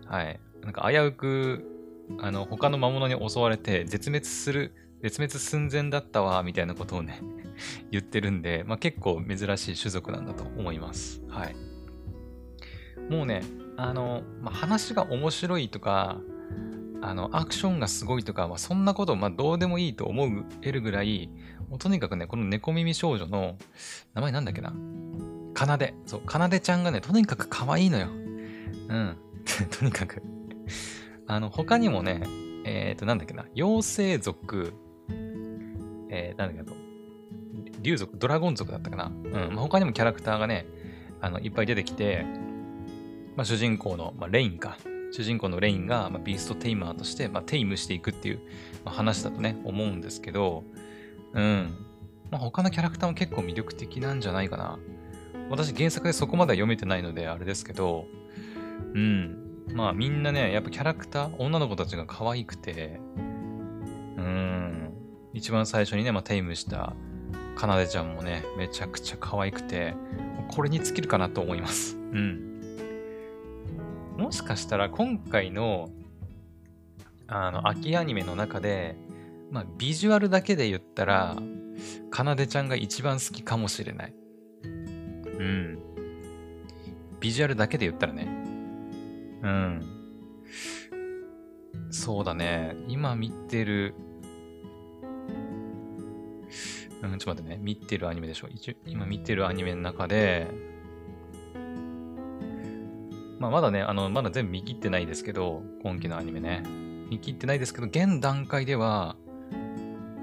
[0.07, 0.41] はい。
[0.63, 1.78] なんか危うく
[2.21, 7.21] あの、他の魔物に襲われて絶滅する、絶滅寸前だったわ、みたいなことをね
[7.91, 11.23] 言ってるんで、まあ、結構珍しい種族なんだと思います。
[11.29, 11.57] はい。
[13.11, 13.43] もうね、
[13.77, 16.21] あの、まあ、話が面白いとか、
[17.01, 21.31] あの、アクションがすごいとか、まあ、そんなこと、まあ、どうでもいいと思えるぐらい、
[21.69, 23.57] もうとにかくね、この猫耳少女の、
[24.15, 24.73] 名前なんだっけな？
[25.55, 25.95] かなで。
[26.07, 28.09] そう、かなでちゃんがね、とにかく可愛いのよ。
[28.09, 29.17] うん。
[29.71, 30.23] とにかく
[31.29, 32.23] あの、他にもね、
[32.65, 34.73] えっ、ー、と、なんだっけな、妖精族、
[36.09, 36.77] えー、なんだっけな、
[37.83, 39.05] 竜族、ドラゴン族だったかな。
[39.07, 39.33] うん。
[39.55, 40.67] まあ、他にもキャラクターがね、
[41.21, 42.25] あの、いっぱい出てきて、
[43.37, 44.79] まあ、主人公の、まあ、レインか。
[45.11, 48.41] 主人公のレインが、まあ、ビーストテイマーとして、まあ、テイムしていくっていう、
[48.85, 50.65] まあ、話だとね、思うんですけど、
[51.35, 51.75] うん。
[52.31, 54.79] まあ、他のキャラクターも結構魅力的なんじゃないかな。
[55.51, 58.07] 私原作でそこまでは読めてないのであれですけど、
[58.95, 59.48] うん。
[59.75, 64.93] まあみんなね、やっぱキャラクター、女の子たちが可愛くて、うん、
[65.35, 66.95] 一番最初にね、まあ、テイムした
[67.57, 69.95] かなでちゃんもね、めちゃくちゃ可愛くて、
[70.49, 71.97] これに尽きるかなと思います。
[71.97, 72.49] うん。
[74.17, 75.91] もしかしたら今回の、
[77.27, 78.97] あの、秋アニメの中で、
[79.51, 81.37] まあ、ビジュアルだけで言ったら、
[82.11, 84.15] かなでちゃんが一番好きかもしれない。
[84.65, 84.69] う
[85.45, 85.79] ん。
[87.21, 88.38] ビジュアルだけで言ったらね。
[89.43, 89.83] うん。
[91.91, 92.77] そうだね。
[92.89, 93.95] 今見てる、
[97.03, 97.59] うん、ちょっと待ってね。
[97.63, 98.49] 見てるアニメでしょ？
[98.49, 100.49] 一応今見てるアニメの中で、
[103.39, 106.63] まあ、まだね、あの、まだ全部見切ってないですけど、今期のアニメね。
[107.09, 109.17] 見切ってないですけど、現段階では、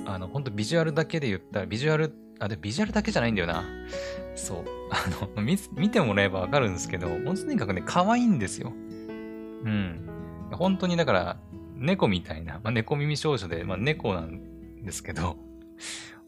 [0.06, 3.63] あの、本当ビジュアルだけで言ったら、ビジュアルあ、で、ビジュアルだけじゃないんだよな。
[4.36, 4.65] そう。
[4.91, 5.04] あ
[5.38, 8.73] の、見見てもらえばわかるんですけど、もうとにかくね、可愛いんですよ。
[9.65, 10.10] うん。
[10.51, 11.38] 本当にだから、
[11.75, 15.38] 猫みたいな、まあ、猫耳少女で、まあ、猫なんですけど、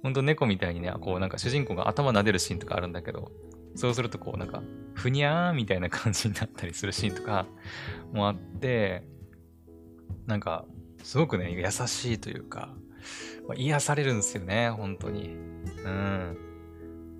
[0.03, 3.31] ほんと猫みたいにね、こうなんか主人公が頭撫でるシーンとかあるんだけど、
[3.75, 4.61] そうするとこうなんか、
[4.93, 7.45] ふにゃーみたいな感じになったりするシーンとか
[8.11, 9.03] もあって、
[10.25, 10.65] なんか、
[11.03, 12.73] すごくね、優しいというか、
[13.47, 15.35] まあ、癒されるんですよね、本当に。
[15.85, 16.37] うん。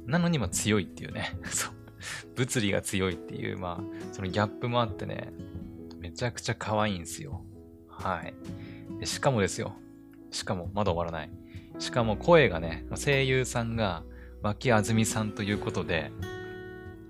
[0.07, 1.37] なのに、まあ強いっていうね。
[1.49, 1.73] そう。
[2.35, 5.31] 物理が強いっていう、まあ、そのギャップもあってね、
[5.99, 7.43] めちゃくちゃ可愛いんですよ。
[7.87, 8.23] は
[9.01, 9.07] い。
[9.07, 9.73] しかもですよ。
[10.31, 11.29] しかも、まだ終わらない。
[11.79, 14.03] しかも声がね、声優さんが
[14.41, 16.11] 脇あずみさんということで、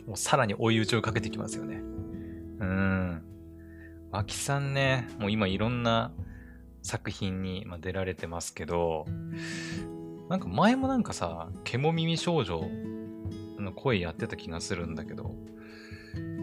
[0.06, 1.82] もうさらに追い打ちをかけてきますよね。
[2.60, 3.24] うーん。
[4.12, 6.12] 脇さんね、もう今いろんな
[6.82, 9.06] 作品に出られてますけど、
[10.30, 12.62] なんか前もなんかさ、獣耳少女
[13.60, 15.36] の声やってた気がするんだけど、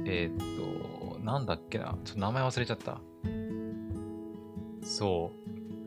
[0.06, 0.93] えー、っと、
[1.24, 3.00] なんだっけな、ちょっと名前忘れちゃった。
[4.82, 5.32] そ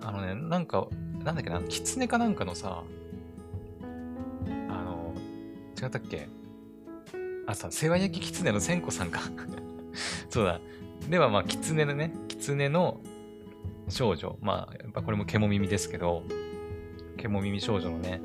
[0.02, 0.04] う。
[0.04, 0.88] あのね、なんか、
[1.24, 2.84] なんだっけな、キツネかなんかのさ、
[4.68, 5.14] あの、
[5.80, 6.28] 違ったっけ？
[7.46, 9.20] あ、さ、世話焼きキツネの千子さんか
[10.30, 10.60] そうだ。
[11.08, 13.00] では、まあ、キツネのね、キツネの
[13.90, 14.38] 少女。
[14.42, 16.24] まあ、やっぱこれも獣耳ですけど、
[17.18, 18.22] 獣耳少女のね、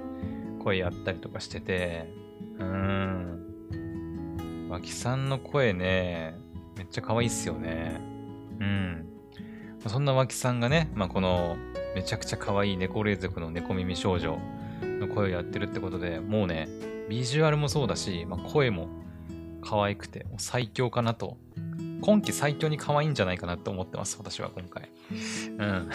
[0.65, 2.11] 声やったりとかしてて、
[2.59, 3.39] うーん。
[4.71, 6.39] 脇さんの声ね、
[6.93, 8.01] ちゃ可愛いっすよね。
[8.61, 9.07] うん。
[9.87, 11.57] そんな脇さんがね、まあ、この
[11.97, 14.39] めちゃくちゃ可愛い猫霊族の猫耳少女
[14.83, 16.69] の声をやってるってことで、もうね、
[17.09, 18.89] ビジュアルもそうだし、まあ、声も
[19.63, 21.37] 可愛くて、最強かなと。
[22.03, 24.91] 今季最強に可愛いんじゃないかなと思ってます、私は今回。
[25.59, 25.89] うん。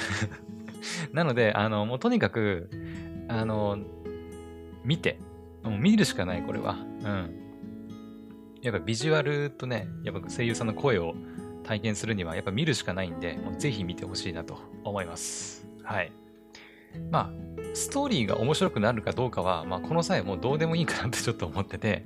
[1.14, 2.70] なので、あの、もうとにかく、
[3.28, 3.78] あの、
[4.84, 5.20] 見て。
[5.64, 6.78] もう見るしかない、これは。
[7.04, 7.47] うん。
[8.68, 11.16] やっぱビジュアルとね、やっぱ声優さんの声を
[11.64, 15.68] 体験するにはやっぱ見るしかないんで、もうぜひ見てほしいなと思います。
[15.84, 16.12] はい。
[17.12, 17.32] まあ、
[17.74, 22.06] ストーリーが面白くなるかどうかは、まあ、この際もうどうでもいいかなって ちょっと思ってて、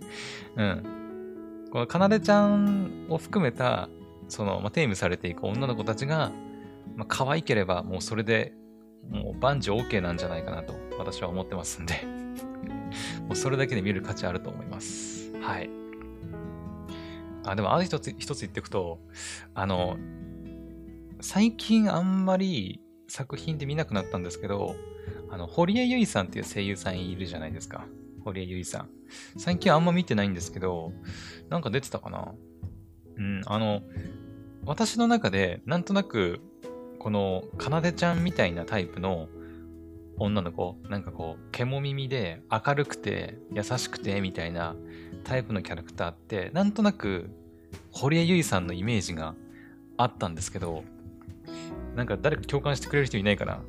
[0.55, 1.67] うん。
[1.71, 3.89] このかなでちゃんを含めた、
[4.27, 6.31] その、まあ、テームされていく女の子たちが、
[6.95, 8.53] まあ、可愛ければもうそれで、
[9.09, 11.95] もう万事 OK なんじゃないかなと私は思ってますんで
[13.25, 15.31] もうそれだけで見る価値あると思います。
[15.41, 15.80] はい。
[17.43, 18.99] あ、でもある一つ、一つ言っていくと、
[19.53, 19.97] あの、
[21.21, 24.75] 最近あんまり作品で見なくなったんですけど、
[25.29, 27.85] あの、堀江由衣さんっていう声優さんいるじゃないですか。
[28.23, 28.89] 堀江由衣さん。
[29.39, 30.93] 最近あんま見てないんですけど、
[31.49, 32.33] なんか出てたかな
[33.17, 33.81] うん、あの、
[34.65, 36.39] 私の中で、なんとなく、
[36.99, 39.27] この、かなでちゃんみたいなタイプの
[40.17, 44.75] 女の子、なんかこう、獣耳で明るくて優しくてみたいな
[45.23, 47.29] タイプのキャラクターって、なんとなく、
[47.91, 49.35] 堀江由衣さんのイメージが
[49.97, 50.83] あったんですけど、
[51.95, 53.61] なんか誰か共感してくれる人いないかな。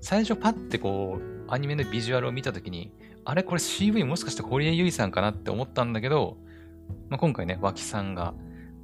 [0.00, 2.92] 最初パッてこう、アニメのビジュアルを見たときに、
[3.24, 3.42] あれ？
[3.42, 6.36] これ CV もしかして堀江由衣さんかなって思ったんだけど、
[7.08, 8.34] まあ、今回ね、脇さんが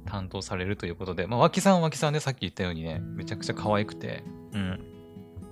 [0.05, 4.79] 担当されるということで、まあ、脇さんは脇さんでさっき言ったようにね、めちゃくちゃ可愛くて、うん、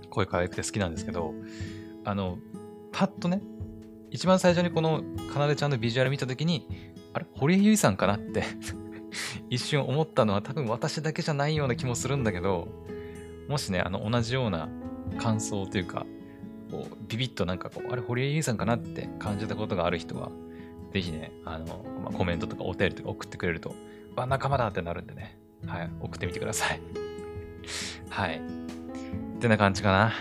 [0.10, 1.34] 声可愛くて好きなんですけど、
[2.06, 2.38] あの、
[2.92, 3.42] パッとね、
[4.14, 6.68] 一番最初にこのかなでちゃんのビジュアル見たときに、
[7.14, 7.26] あれ？
[7.34, 8.44] 堀江由衣さんかなって
[9.50, 12.68] 一瞬思ったのは多分私だけじゃないような気もするんだけど、
[13.50, 14.70] もしね、あの、同じような
[15.18, 16.06] 感想というか、
[16.70, 20.32] こう、ビビッとなんかこう、あれ、堀江優さんかなって感じたことがある人は、
[20.92, 23.74] ぜひね、あの、まあ、コメントとかお便りとか送ってくれると、
[24.16, 26.80] あ、仲間だってなるんでね、はい、送ってみてください。
[28.10, 28.40] はい。
[29.38, 30.14] ってな感じかな。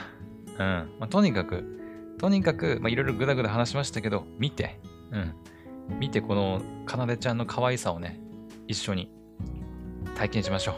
[0.47, 0.91] うん。
[0.99, 1.82] まあ、とにかく、
[2.23, 4.79] とにかく、まあ、いろいろぐだぐだ話しましたけど、見て、
[5.11, 5.99] うん。
[5.99, 8.21] 見て、この、かなでちゃんの可愛さをね、
[8.69, 9.11] 一緒に
[10.17, 10.75] 体験しましょう。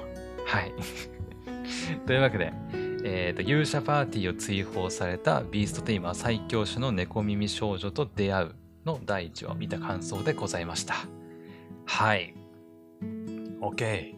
[0.47, 0.73] はい。
[2.07, 2.55] というわけで、
[3.05, 8.55] えっ、ー、と、勇者パーティーを追放されたビーストテイマー最強種の猫耳少女と出会う
[8.87, 10.95] の第1話を見た感想でございました。
[11.85, 12.35] はい。
[13.61, 14.15] OK。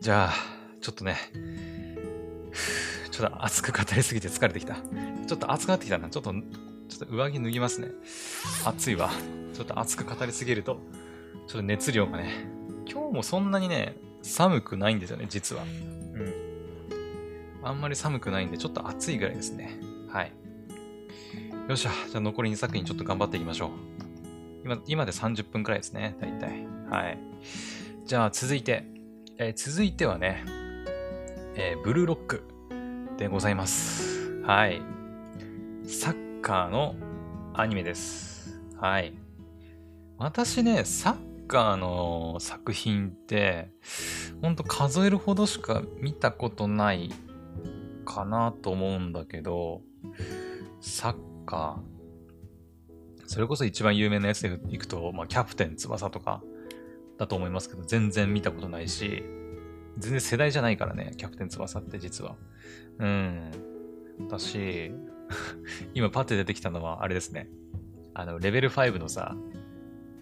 [0.00, 0.32] じゃあ、
[0.82, 1.16] ちょっとね、
[3.20, 4.74] ちょっと熱く語りすぎて疲れてきた。
[4.74, 6.08] ちょっと熱くなってきたな。
[6.08, 6.40] ちょっと、ちょ
[7.04, 7.88] っと上着脱ぎますね。
[8.64, 9.10] 暑いわ。
[9.52, 10.80] ちょっと熱く語りすぎると、
[11.46, 12.46] ちょっと熱量がね、
[12.90, 15.62] 今日もそんなにね、寒くないんですよね、実は。
[15.62, 16.50] うん
[17.62, 19.78] あんまり寒くないんで、ちょっと暑いぐらいですね。
[20.08, 20.32] はい。
[21.68, 21.90] よっしゃ。
[22.08, 23.70] じゃあ残り2作品ちょっと頑張っていきましょう。
[24.64, 26.16] 今、今で30分くらいですね。
[26.20, 26.66] 大体。
[26.88, 27.18] はい。
[28.06, 28.86] じゃあ続いて、
[29.36, 30.44] えー、続いてはね、
[31.54, 32.49] えー、ブルーロック
[33.20, 34.40] でございます。
[34.44, 34.80] はい。
[35.86, 36.94] サッカーの
[37.52, 38.62] アニメです。
[38.80, 39.12] はい。
[40.16, 43.68] 私ね、サッカーの作品って、
[44.40, 47.10] ほんと数えるほどしか見たことない
[48.06, 49.82] かなと思うんだけど、
[50.80, 56.42] サッカー、それこそ一番有名なやつでいくと、まあ、キャプテン翼とか
[57.18, 59.22] だと思いますけど、全然見たことないし、
[59.98, 62.36] 全然世代じゃないからね、キャプテン翼って実は。
[63.00, 63.50] うん。
[64.28, 64.92] だし、
[65.94, 67.48] 今パッて出てきたのはあれですね。
[68.14, 69.34] あの、レベル5のさ、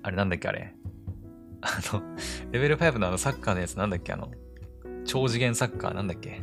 [0.02, 0.74] あれなんだっけあれ。
[1.60, 2.02] あの、
[2.52, 4.12] レベル5のあのサッカーのやつなんだっけ？
[4.12, 4.30] あの、
[5.04, 6.40] 超次元サッカーなんだっけ？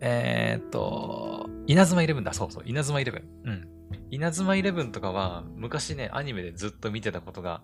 [0.00, 2.32] えー、っと、稲妻イレブンだ。
[2.32, 3.22] そうそう、稲妻イレブン。
[3.44, 3.68] うん。
[4.10, 7.62] 稲妻イレブンとかは、昔ね、アニメでずっと見てたことが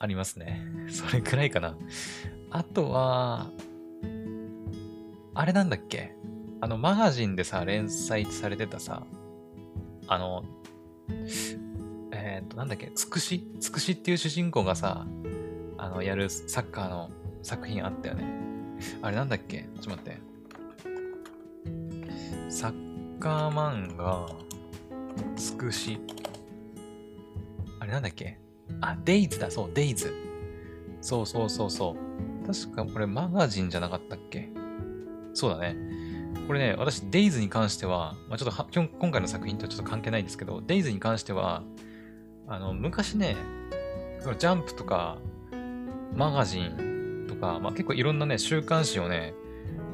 [0.00, 0.66] ありますね。
[0.88, 1.76] それくらいかな。
[2.50, 3.50] あとは、
[5.34, 6.16] あれなんだっけ？
[6.60, 9.06] あの、マガジンでさ、連載されてたさ、
[10.06, 10.44] あの、
[12.12, 15.06] えっ、と、なんだっけ、つくしつくしっていう主人公がさ、
[15.78, 17.10] あの、やるサッカーの
[17.42, 18.24] 作品あったよね。
[19.00, 19.68] あれなんだっけ？
[19.80, 20.18] ちょっと待って。
[22.50, 24.28] サッカー漫画、
[25.36, 25.98] つくし。
[27.78, 28.38] あれなんだっけ？
[28.80, 30.12] あ、デイズだ、そう、デイズ。
[31.00, 32.46] そうそうそうそう。
[32.46, 34.50] 確かこれマガジンじゃなかったっけ？
[35.32, 35.76] そうだね。
[36.46, 41.62] これね、私、デイズに関しては、まあ、ちょっと今回の作品とちょっと関係ないんですけど、デイズに関しては、
[42.46, 43.36] あの、昔ね、
[44.20, 45.18] そのジャンプとか、
[46.14, 49.34] マガジンとか、まあ、結構いろんなね、週刊誌をね、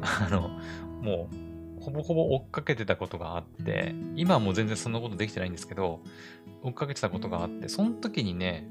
[0.01, 0.59] あの、
[1.03, 6.01] もう、ほぼほぼ追っかけてたことがあって、今はもう全然そんなことできてないんですけど、
[6.63, 8.69] 追っかけてたことがあって、その時にね、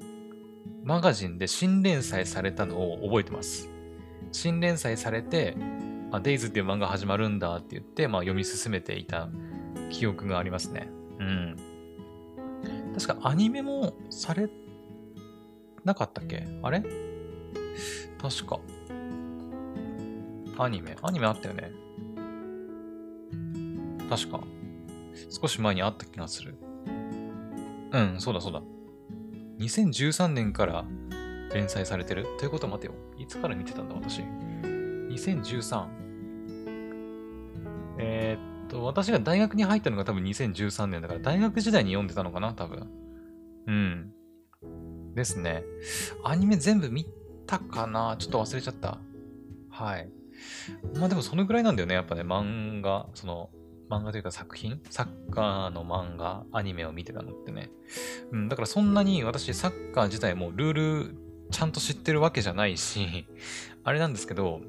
[0.83, 3.69] マガジンで新連載されたのを覚えてます。
[4.31, 5.55] 新連載されて、
[6.11, 9.29] あ、デイズっていう漫画始まるんだって言って、まあ、読み進めていた
[9.89, 10.89] 記憶がありますね。
[11.19, 11.55] うん。
[12.97, 14.49] 確かアニメもされ
[15.83, 16.47] なかったっけ？
[16.63, 16.83] あれ？
[18.21, 18.59] 確か。
[20.57, 20.95] アニメ？
[21.01, 21.71] アニメあったよね。
[24.09, 24.41] 確か。
[25.29, 26.55] 少し前にあった気がする。
[27.91, 28.61] うん、そうだそうだ。
[29.59, 30.85] 2013年から
[31.53, 32.25] 連載されてる？
[32.39, 32.93] ということは待てよ。
[33.17, 34.21] いつから見てたんだ、私？
[35.15, 35.87] 2013。
[37.97, 42.89] えー、っと、私が大学に入ったのが多分2013年だから、大学時代に読んでたのかな、多分。
[43.67, 44.11] うん。
[45.15, 45.63] ですね。
[46.23, 47.05] アニメ全部見
[47.47, 48.17] たかな？
[48.19, 48.99] ちょっと忘れちゃった。
[49.69, 50.09] はい。
[50.95, 51.95] まあでもそのぐらいなんだよね。
[51.95, 53.49] やっぱね、漫画、その、
[53.89, 54.81] 漫画というか作品？
[54.89, 57.71] サッカーの漫画、アニメを見てたのってね。
[58.31, 61.15] うん、だからそんなに私サッカー自体もルール
[61.51, 63.27] ちゃんと知ってるわけじゃないし、
[63.83, 64.61] あれなんですけど、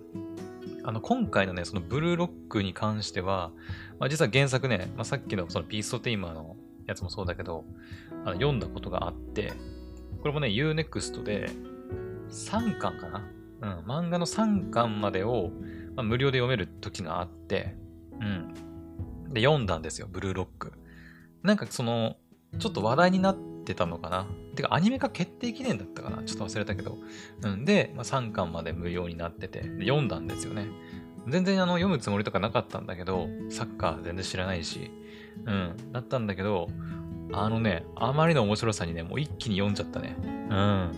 [0.86, 3.50] あの、今回のね、そのブルーロックに関しては、
[3.98, 7.64] まあ、実は原作ね、まあ、さっきのそのピーストテイマーのやつもそうだけど、
[8.24, 9.52] あの読んだことがあって、
[10.22, 11.50] これもね、Unext で
[12.30, 13.28] 3巻かな？
[13.62, 15.50] うん、漫画の3巻までを、
[15.96, 17.74] まあ、無料で読める時があって、
[18.20, 18.54] うん。
[19.32, 20.72] で、読んだんですよ、ブルーロック。
[21.42, 22.14] なんかその、
[22.60, 24.28] ちょっと話題になってたのかな？
[24.56, 26.22] てか、アニメ化決定記念だったかな？
[26.24, 26.98] ちょっと忘れたけど。
[27.42, 30.66] うんで、まあ、3巻まで無料になってて、で読んだんですよね。
[31.28, 34.90] 全然あの読むつもりとかなかったんだけど、サッカー全然知らないし、
[35.44, 36.68] うん、だったんだけど、
[37.32, 40.16] あのね、あまりの面白さにね、もう一気に読んじゃったね。
[40.22, 40.92] うん。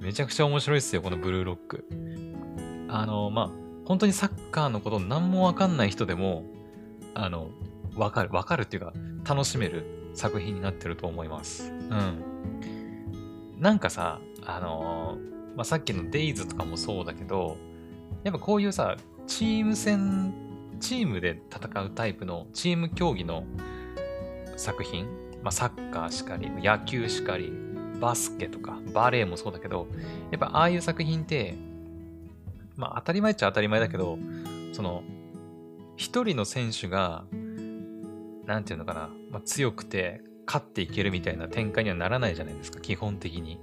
[0.00, 1.86] めちゃくちゃ面白いっすよ、このブルーロック。
[2.88, 3.50] あの、まあ、
[3.84, 6.44] 本当にサッカーのこと何もわかんない人でも、
[7.14, 7.50] あの、
[7.94, 8.92] わかる、わかるっていうか、
[9.24, 11.70] 楽しめる作品になってると思います。
[11.70, 12.24] うん。
[13.58, 17.56] なんかさ、あのー、まあ、さっきのデイズとかもそうだけど、
[18.24, 20.34] やっぱこういうさ、チーム戦、
[20.80, 23.44] チームで戦うタイプのチーム競技の
[24.56, 25.06] 作品、
[25.42, 27.52] まあ、サッカーしかり、野球しかり、
[28.00, 29.86] バスケとか、バレーもそうだけど、
[30.30, 31.54] やっぱああいう作品って、
[32.76, 34.18] まあ当たり前っちゃ当たり前だけど、
[34.72, 35.02] その、
[35.96, 37.24] 一人の選手が
[38.46, 43.58] なんていうのかな、まあ、強くて勝っていけるみたいな展開にはならないじゃないですか、基本的に。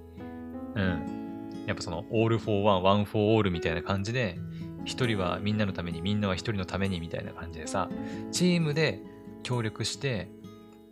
[0.75, 1.63] うん。
[1.65, 4.37] やっぱその、 all for one、one for all みたいな感じで、
[4.85, 7.89] 一人はみんなのために、みんなは一人のためにみたいな感じでさ、
[8.31, 9.01] チームで
[9.43, 10.29] 協力して、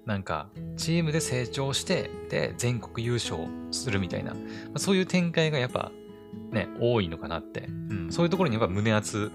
[0.05, 4.39] なんか、チームで成長して、で、全国優勝するみたいな、ま
[4.75, 5.91] あ、そういう展開がやっぱ、
[6.51, 7.67] ね、多いのかなって。
[7.89, 9.31] うん、そういうところにやっぱ胸熱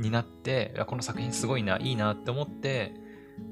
[0.00, 3.03] になって、この作品すごいな、いいなって思って、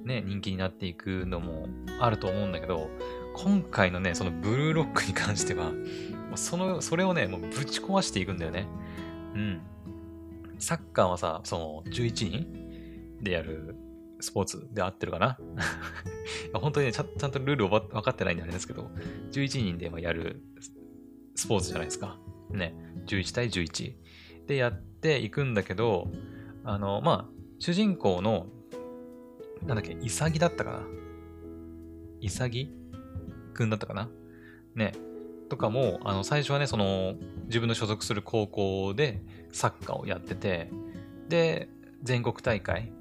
[0.05, 1.69] ね、人気になっていくのも
[2.01, 2.91] あると思うんだけど、
[3.35, 5.73] 今回のね、そのブルーロックに関しては、
[6.35, 8.67] その、それをね、もうぶち壊していくんだよね。
[9.35, 9.61] うん。
[10.59, 13.77] サッカーはさ、その、11人でやる
[14.21, 15.39] スポーツで合ってるかな？
[16.55, 18.91] 本当にねちゃ、ちゃんとルールを分かってないんであれですけど、
[19.33, 20.43] 11人でやる
[21.35, 22.19] スポーツじゃないですか。
[22.51, 22.75] ね。
[23.07, 23.95] 11対11。
[24.47, 26.11] でやっていくんだけど、
[26.65, 28.47] あの、まあ、主人公の、
[29.67, 30.83] なんだっけ、イサギだったかな？
[32.21, 32.73] イサギ
[33.55, 34.09] くんだったかな？
[34.75, 34.93] ね。
[35.49, 37.15] とかも、あの、最初はね、その、
[37.47, 39.21] 自分の所属する高校で
[39.53, 40.71] サッカーをやってて、
[41.29, 41.69] で、
[42.03, 42.93] 全国大会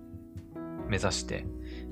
[0.88, 1.46] 目指して、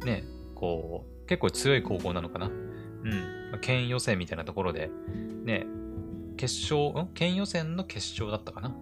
[0.06, 0.24] ね、
[0.56, 2.48] こう、結構強い高校なのかな？
[2.48, 3.60] うん。
[3.62, 4.92] 県予選みたいなところで、
[5.46, 5.66] ね、
[6.36, 7.08] 決勝、ん？
[7.14, 8.76] 県予選の決勝だったかな？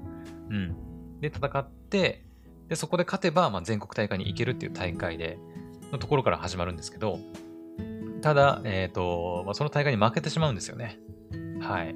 [0.49, 1.19] うん。
[1.21, 2.25] で、戦って、
[2.67, 5.37] で、そこで勝てば、まあ、全国大会に行けるっていう大会で、
[5.91, 7.19] のところから始まるんですけど、
[8.21, 10.99] ただ、えっ、ー、と、まあ、その大会に負けてしまうんですよね。
[11.61, 11.95] はい。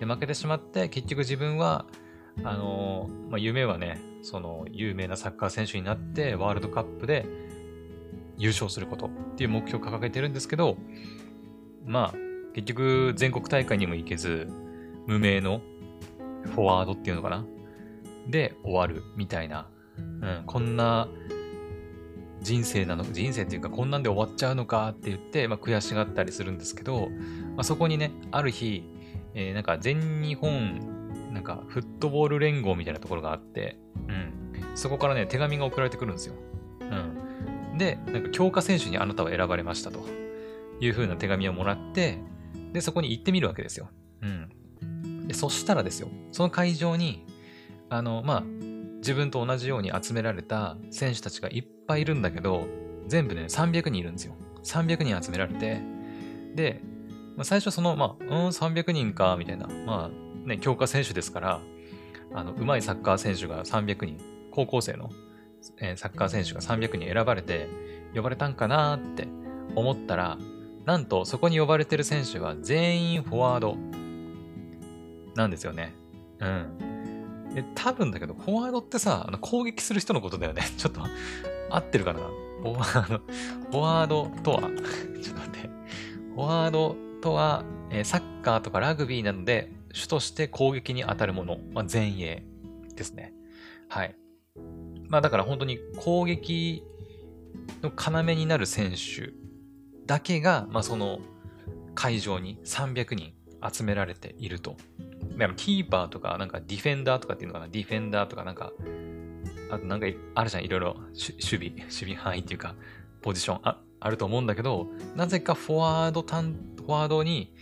[0.00, 1.86] で、負けてしまって、結局自分は、
[2.42, 7.26] あのまあ、夢はね、その有名なサッカー選手になって、ワールドカップで
[8.36, 10.76] 優勝することっていう目標を掲げてるんですけど、
[11.84, 12.14] まあ、
[12.54, 14.48] 結局全国大会にも行けず、
[15.06, 15.60] 無名の
[16.44, 17.44] フォワードっていうのかな？
[18.28, 19.68] で終わるみたいな、
[19.98, 21.08] うん、こんな
[22.40, 27.08] 人生なの、人生っていうかこんなんで終わっちゃうのかって言って、まあ、悔しがったりするんですけど、
[27.56, 28.84] まあ、そこにね、ある日、
[29.34, 30.80] えー、なんか全日本、
[31.32, 33.78] なんかフットボール連合みたいなところがあって、
[34.08, 34.32] うん、
[34.74, 36.34] そこからね、手紙が送られてくるんですよ。
[36.80, 36.84] う
[37.74, 37.78] ん。
[37.78, 40.00] で、なんか強化選手にあなたは選ばれましたと
[40.80, 42.18] いう風な手紙をもらって、
[42.72, 43.90] で、そこに行ってみるわけですよ。
[44.22, 45.26] うん。
[45.26, 47.26] で、そしたらですよ、その会場に、
[47.88, 48.44] あの、まあ、
[49.00, 52.68] 自分と同じように集められた選手たちがいっぱいいるんだけど、
[53.08, 54.34] 全部ね、300人いるんですよ。
[54.62, 55.80] 300人集められて、
[56.54, 56.80] で、
[57.36, 61.60] まあ、最初その、まあ、うん、300人か、みたいな、まあ、ね、強化選手ですから、
[62.32, 64.18] あの、上手いサッカー選手が300人、
[64.52, 65.10] 高校生の、
[65.78, 67.68] えー、サッカー選手が300人選ばれて、
[68.14, 69.26] 呼ばれたんかなって
[69.74, 70.38] 思ったら、
[70.84, 73.76] なんとそこに呼ばれてる選手は全員フォワード
[75.34, 75.94] なんですよね。
[76.40, 76.90] うん。
[77.54, 80.62] え、多分だけど、フォワードってさ、あの攻撃する人のことだよね。
[80.78, 81.00] ちょっと、
[81.70, 82.20] 合ってるかな？
[82.20, 84.60] フォワード、フォワードとは、
[85.22, 85.70] ちょっと待って。
[86.34, 92.44] フォワードとは、え、サッカーとかラグビーなどで主として攻撃に当たるもの、まあ、前衛
[92.94, 93.32] ですね。
[93.88, 94.14] はい。
[95.08, 96.84] まあだから本当に攻撃
[97.82, 99.32] の要になる選手
[100.06, 101.20] だけが、まあその
[101.94, 103.32] 会場に300人
[103.72, 104.76] 集められていると
[105.56, 108.72] キーパーとか、なんかディフェンダーとかっていうのかな、ディフェンダーとかなんか、
[109.70, 111.12] あとなんかあるじゃん、いろいろ守
[111.42, 112.74] 備、守備範囲っていうか、
[113.22, 117.54] ポジションああると思うんだけど、なぜかフォワードフォワードに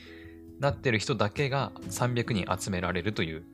[0.61, 3.45] なってる人だけが300人集められるという、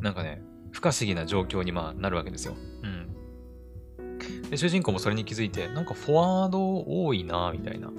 [0.00, 0.42] なんかね、
[0.72, 2.54] 不可思議な状況にまあなるわけですよ。
[2.82, 4.50] うん。
[4.50, 7.92] で、主人公もそれに気づいて、なんかフォワード多いな、みたいな、う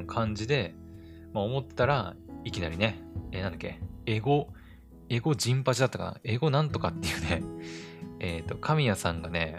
[0.00, 0.74] ん、感じで、
[1.32, 3.00] まあ思ったら、いきなりね、
[3.30, 4.48] えー、なんだっけ、エゴ、
[5.08, 6.20] エゴジンパチだったかな？
[6.24, 7.42] エゴなんとかっていうね、
[8.24, 9.58] えっ、ー、と、神谷さんがね、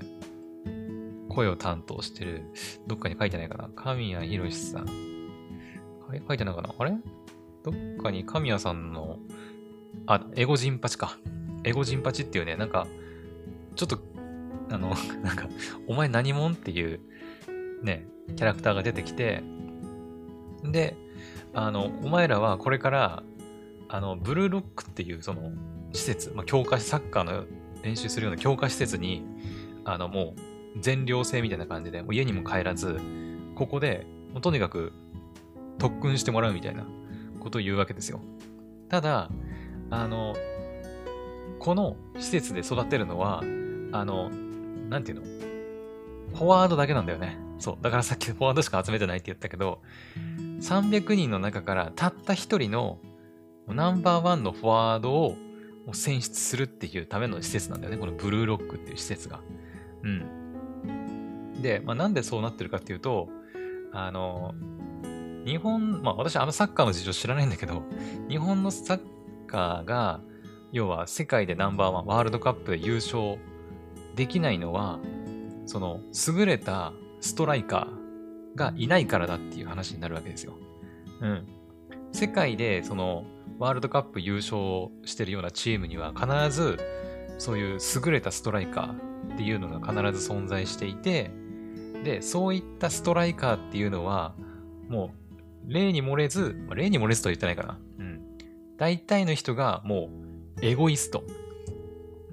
[1.30, 2.44] 声を担当してる、
[2.88, 3.70] どっかに書いてないかな？
[3.76, 4.90] 神谷博さん。
[6.10, 6.22] あれ？
[6.28, 6.74] 書いてないかな？
[6.76, 6.94] あれ？
[7.64, 9.20] どっかに神谷さんの、
[10.08, 11.16] あ、エゴジンパチか。
[11.64, 12.88] エゴジンパチっていうね、なんか、
[13.76, 14.00] ちょっと、
[14.72, 15.48] あの、 なんか、
[15.88, 17.00] お前何者っていう、
[17.84, 19.44] ね、キャラクターが出てきて、
[20.64, 20.96] で、
[21.54, 23.24] あの、お前らはこれから、
[23.90, 25.52] あの、ブルーロックっていうその
[25.94, 27.46] 施設、まあ、強化、サッカーの
[27.86, 29.24] 練習するような強化施設に、
[29.86, 30.34] あの、も
[30.76, 33.00] う全寮制みたいな感じで、もう家にも帰らず、
[33.54, 34.92] ここで、もうとにかく
[35.78, 36.86] 特訓してもらうみたいな
[37.40, 38.20] ことを言うわけですよ。
[38.90, 39.30] ただ、
[39.92, 40.36] あの、
[41.60, 43.42] この施設で育てるのは、
[43.92, 44.30] あの、
[44.90, 45.26] なんていうの？
[46.36, 47.38] フォワードだけなんだよね。
[47.60, 47.78] そう。
[47.82, 49.82] だからさっき フォワードしか集めてないって言ったけど、
[50.60, 52.98] 300人の中からたった一人の
[53.68, 55.38] ナンバーワンのフォワードを
[55.94, 57.98] 選出するっていうための施設なんだよね。
[57.98, 59.42] このブルーロックっていう施設が。
[60.04, 61.62] うん。
[61.62, 63.30] で、まあ、なんでそうなってるかっていうと、
[63.92, 64.54] あの、
[65.46, 67.84] 日本、まあ私あのサッカーの事情知らないんだけど、
[68.28, 69.00] 日本のサッ
[69.48, 70.22] カーが、
[70.72, 73.38] 要は世界でナンバーワン、ワールドカップで優勝
[74.16, 75.00] できないのは、
[75.66, 76.02] その
[76.38, 80.54] 優れたストライカーがいないからだっていう話になるわけですよ。
[81.22, 81.48] うん。
[82.12, 83.26] 世界でその
[83.58, 86.78] ワールドカップ優勝してるようなチームには必ず
[87.38, 91.32] そういう優れたストライカーっていうのが必ず存在していて、
[92.04, 94.36] で、そういったストライカーっていうのは、
[94.88, 95.12] も
[95.68, 97.80] う、例に漏れず、まあ、例に漏れずとは言ってないかな。
[98.00, 98.22] うん。
[98.78, 100.10] 大体の人がも
[100.62, 101.24] う、エゴイスト。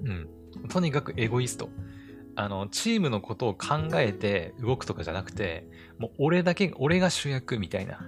[0.04, 0.28] うん。
[0.68, 1.70] とにかくエゴイスト。
[2.36, 5.66] あの、チームのことを考えて動くとかじゃなくて、
[5.98, 8.00] もう俺だけ、俺が主役みたいな。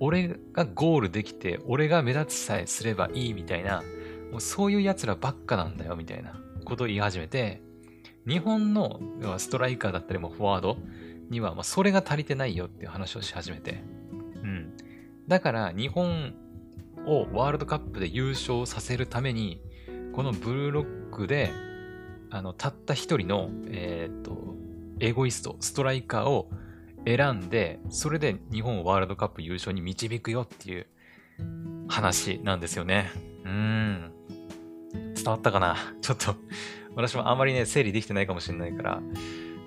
[0.00, 3.82] 俺がゴールできて、俺が目立つさえすればいいみたいな、
[4.30, 7.62] もうそういう奴らばっかなんだよみたいなことを言い始めて、
[8.26, 9.00] 日本の
[9.38, 10.78] ストライカーだったりもフォワード
[11.30, 13.82] には、まあ、それが足りてないよっていう話をし始めて。
[14.42, 14.72] うん。
[15.28, 16.34] だから日本
[17.06, 19.60] をワールドカップで優勝させるために、
[20.14, 21.50] このブルーロックで、
[22.30, 24.54] あの、たった一人の、えっ、と、
[25.00, 26.50] エゴイスト、ストライカーを
[27.06, 30.86] 選んで、それで日本をワールドカップ優勝に導くよっていう
[31.88, 33.10] 話なんですよね。
[33.44, 34.12] うん。
[35.14, 35.76] 伝わったかな？
[36.00, 36.34] ちょっと
[36.94, 39.02] 私もあんまりね、整理できてないかもしれないから、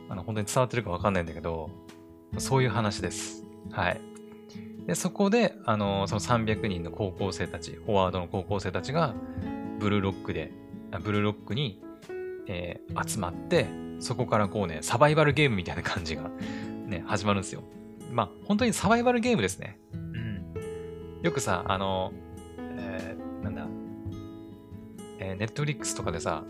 [0.10, 1.70] あの、本当に伝わってるかわかんないんだけど、
[2.38, 3.44] そういう話です。
[3.72, 4.02] はい。
[4.88, 9.14] で、そこで、あの、その300人の高校生たち、フォワードの高校生たちが、
[9.80, 10.54] ブルーロックで、
[11.04, 11.84] ブルーロックに、
[12.48, 13.68] えー、集まって、
[14.00, 16.32] そこからこうね、サバイバルゲームみたいな感じが
[16.88, 17.64] ね、始まるんですよ。
[18.12, 19.80] まあ、本当にサバイバルゲームですね。
[19.94, 20.54] うん。
[21.22, 22.14] よくさ、あの、
[22.58, 23.68] えー、なんだ、
[25.20, 26.44] えー、ネットフリックスとかでさ、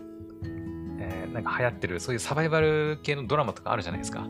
[1.00, 4.26] えー、なんか流行ってる、そういうサバイバル系のドラマとかあるじゃないですか。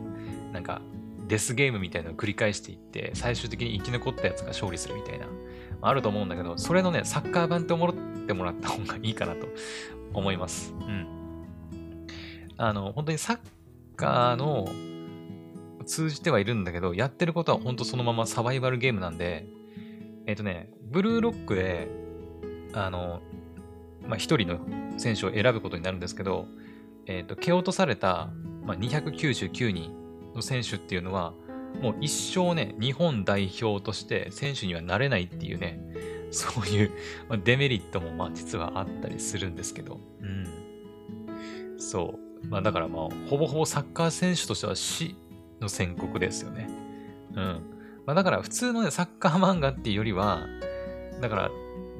[0.51, 0.81] なんか、
[1.27, 5.27] デスゲームみたいなのを繰り返していって、最終的に生き残ったやつが勝利するみたいな、
[5.81, 9.47] あると思うんだけど、それのね、サッカー版って思ってもらった方がいいかなと
[10.13, 10.73] 思います。
[10.73, 11.07] うん。
[12.57, 13.39] あの、本当にサッ
[13.95, 14.67] カーの
[15.89, 19.47] 通じてはいるんだけど、やってることは本当そのままサバイバルゲームなんで、
[20.27, 21.89] えっ、ー、とね、ブルーロックで、
[22.73, 23.21] あの、
[24.07, 24.59] まあ、一人の
[24.99, 26.47] 選手を選ぶことになるんですけど、
[27.07, 28.29] えっ、ー、と、蹴落とされた、
[28.63, 29.91] まあ、299人
[30.35, 31.33] の選手っていうのは、
[31.81, 35.79] もう一生ね、日本代表として選手にはなれないっていうね、
[36.31, 36.91] そういう
[37.43, 41.79] デメリットもまあ実はあったりするんですけど、うん。
[41.79, 42.47] そう。
[42.47, 45.15] まあだからまあ、ほぼほぼサッカー選手としては死
[45.61, 46.69] の宣告ですよね。
[47.35, 47.61] うん。
[48.05, 50.47] まあだから普通のね、サッカー漫画っていうよりは、
[51.21, 51.51] だから、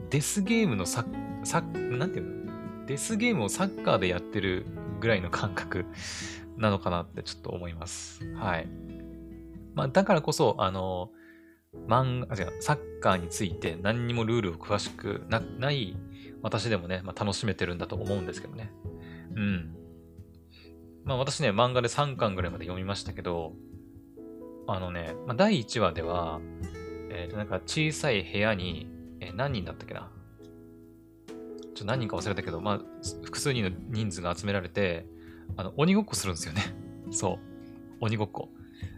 [0.09, 2.85] デスゲームのサッ、サッ、なんていうの？
[2.87, 4.65] デスゲームをサッカーでやってる
[4.99, 5.85] ぐらいの感覚
[6.57, 8.25] なのかなってちょっと思います。
[8.35, 8.67] はい。
[9.75, 11.11] まあ、だからこそ、あの、
[11.87, 15.95] 漫画、違う、サッカーについて何にもルールを詳しくなない
[16.41, 18.71] 私でもね、まあ、楽しめてるんだと思うんですけどね。
[19.35, 19.75] うん。
[21.09, 23.53] まあ私ね、漫画で3巻ぐらいまで読みましたけど、
[24.67, 26.39] あのね、まあ、第1話では、
[27.09, 28.87] えっ、ー、と、なんか小さい部屋に、
[29.19, 30.11] えー、何人だったっけな？
[31.27, 32.79] ちょっと何人か忘れたけど、まあ、
[33.23, 35.07] 複数人の人数が集められて、
[35.57, 36.61] あの、鬼ごっこするんですよね。
[37.09, 37.45] そう。
[38.01, 38.49] 鬼ごっこ。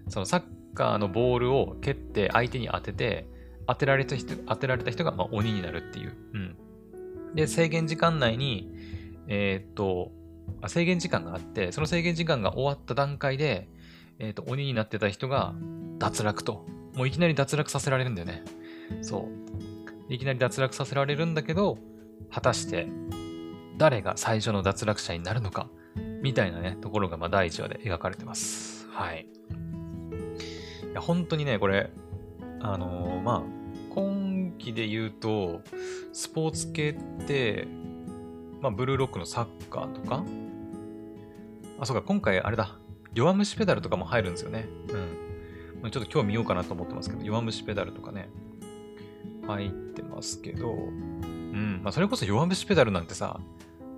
[0.10, 0.44] そのサッ
[0.74, 3.26] カーのボールを蹴って相手に当てて、
[3.68, 6.18] 当てられた人、当てられた人がまあ鬼になるっていう。
[6.34, 6.56] うん。
[7.36, 8.70] で、制限時間内に、
[9.30, 10.12] えー、っと、
[10.68, 13.68] 制限時間があって、その制限時間が終わった段階で、
[14.20, 15.54] えっ、と、鬼になってた人が
[15.98, 16.66] 脱落と。
[16.96, 18.44] もういきなり脱落させられるんだよね。
[19.02, 19.30] そ
[20.10, 20.14] う。
[20.14, 21.78] いきなり脱落させられるんだけど、
[22.30, 22.88] 果たして
[23.78, 25.68] 誰が最初の脱落者になるのか、
[26.22, 28.88] みたいなね、ところがまあ第1話で描かれてます。
[28.92, 29.26] はい。
[30.92, 31.90] いや、本当にね、これ、
[32.60, 33.42] あのー、まあ、
[33.90, 35.62] 今期で言うと、
[36.14, 37.68] スポーツ系って、
[38.62, 40.24] まあ、ブルーロックのサッカーとか、
[41.80, 42.78] あ、そうか、今回あれだ、
[43.14, 44.68] 弱虫ペダルとかも入るんですよね。
[45.82, 45.92] うん。
[45.92, 48.30] ちょっと今日見ようかなと思ってますけど、弱虫ペダルとかね、
[49.48, 53.40] 入ってますけど、うん、まあ、それこそ弱虫ペダルなんてさ、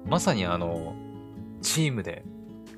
[0.05, 0.95] まさにあの、
[1.61, 2.23] チームで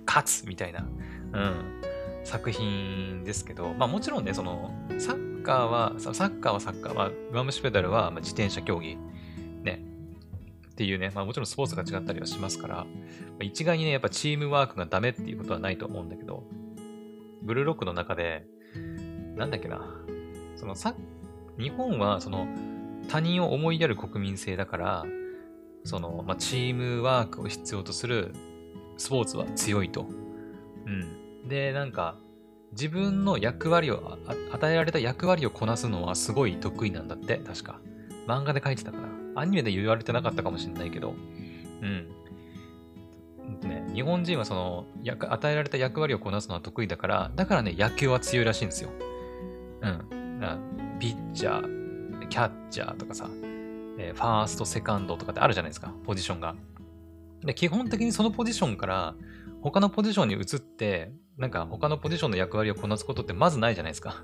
[0.08, 0.88] 勝つみたいな、
[1.34, 1.82] うん、
[2.24, 9.02] 作品ですけど、まあもちろんね、その、サッカーは、サッカーはサッカー、まあ、弱虫ペダルは自転車競技、ね、
[10.76, 12.86] っていうね、まあもちろんスポーツが違ったりはしますから、
[13.40, 16.44] 一概にね、やっぱチームワークがダメっていうことはないと思うんだけど、
[17.44, 18.46] ブルーロックの中で、
[19.38, 19.82] なんだっけな、
[20.58, 20.94] そのさ、
[21.58, 22.46] 日本はその
[23.08, 25.06] 他人を思いやる国民性だから、
[25.86, 28.34] その、まあ、チームワークを必要とする
[28.98, 30.08] スポーツは強いと。
[30.86, 31.48] うん。
[31.48, 32.18] で、なんか、
[32.72, 34.18] 自分の役割を、
[34.52, 37.80] 与えられた役割をこなすのはすごい得意なんだって、確か。
[38.28, 39.25] 漫画で書いてたかな。
[39.36, 41.14] アニメで言われてなかったかもしれないけど、
[41.82, 42.10] うん。
[43.62, 48.90] ね、日本人はその、与えられた役割をこなすのは得意だから、だからね、野球は強いらしいんですよ。
[49.82, 50.06] うん。
[51.00, 53.30] ピッチャー、キャッチャーとかさ、
[53.98, 56.56] え、ファースト、セカンドとかってあるじゃないですか、ポジションが。
[57.44, 59.16] で、基本的にそのポジションから、
[59.62, 64.24] 他のポジションに移って、なんか他のポジションの役割をこなすことってまずないじゃないですか。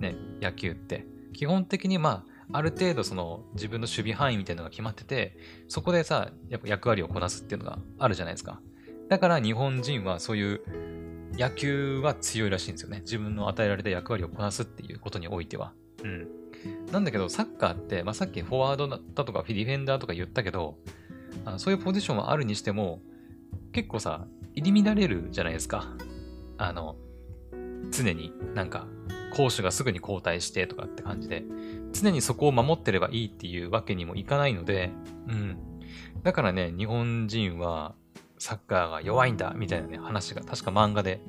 [0.00, 1.06] ね、野球って。
[1.32, 5.36] 基本的にまあ、ある程度その自分の守備範囲みたいなのが決まってて、
[5.68, 8.60] そこでさ、やっぱ役割をこなすっていうのがあるじゃないですか。
[9.08, 10.60] だから日本人はそういう
[11.36, 13.00] 野球は強いらしいんですよね。
[13.00, 15.72] 自分の与えられた役割をこなすっていうことにおいては。
[16.02, 16.28] うん。
[16.92, 20.78] なんだけど、サッカーって、まあ、さっきフォワードだとかディフェンダーとか言ったけど、
[21.44, 23.00] あのそういうポジションはあるにしても、
[23.72, 25.88] 結構さ、入り乱れるじゃないですか。
[26.58, 26.96] あの、
[27.90, 28.86] 常になんか、
[29.34, 31.44] 攻守がすぐに交代してとかって感じで、
[31.92, 34.90] 常にそこを守ってればいいっていうわけにもいかないので、
[35.28, 35.58] うん。
[36.22, 37.94] だからね、日本人は
[38.38, 41.20] サッカーが弱いんだみたいなね、話が確か漫画で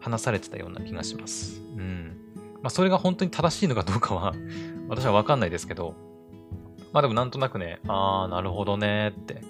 [0.00, 1.60] 話されてたような気がします。
[1.76, 2.16] うん。
[2.62, 4.34] まあ、それが本当に正しいのかどうかは
[4.88, 5.94] 私はわかんないですけど、
[6.92, 9.42] まあでもなんとなくね、あー、なるほどねって、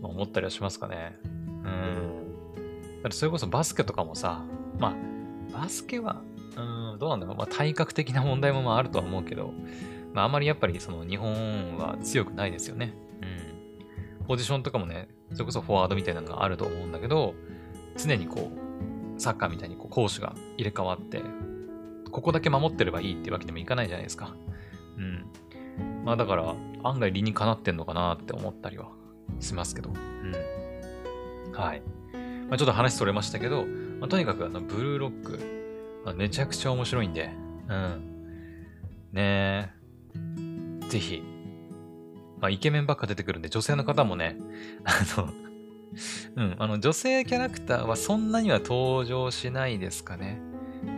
[0.00, 1.18] まあ、思ったりはしますかね。
[1.24, 3.02] うん。
[3.02, 4.44] だってそれこそバスケとかもさ、
[4.78, 4.94] まあ、
[5.52, 6.22] バスケは、
[6.96, 7.36] どうなんだろう。
[7.36, 9.52] まあ、体格的な問題もまああるとは思うけど、
[10.12, 12.94] まあ、あまりやっぱりその日本は強くないですよね。
[14.20, 14.26] うん。
[14.26, 17.34] ポジションとかもね、それこそフォワードみたいなのがあると思うんだけど、
[17.96, 18.50] 常にこ
[19.16, 21.22] う、サッカーみたいにこう攻守が入れ替わって、
[22.10, 24.34] ここだけ守ってればいいってわけにもいかないじゃないですか。
[24.96, 25.26] うん。
[26.04, 28.88] まあだから、案外理にかなってんのかなって思ったりは
[29.40, 29.90] しますけど。
[29.90, 31.52] うん。
[31.52, 31.82] はい。
[32.48, 33.64] まあ、ちょっと話それましたけど、
[34.00, 35.55] まあ、とにかくあの、ブルーロック、
[36.14, 37.30] めちゃくちゃ面白いんで、
[37.68, 38.16] うん。
[39.12, 39.72] ね
[40.84, 41.22] え、ぜひ、
[42.38, 44.36] まあ、イケメンばっか出てくるんで、女性の方もね、
[44.84, 45.28] あの、
[46.36, 50.40] うん、あの、女性キャラクターはそんなには登場しないですかね。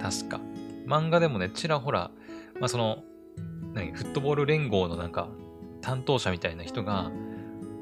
[0.00, 0.40] 確か。
[0.86, 2.10] 漫画でもね、ちらほら、
[2.60, 3.04] まあ、その、
[3.74, 5.28] 何、フットボール連合のなんか、
[5.80, 7.12] 担当者みたいな人が、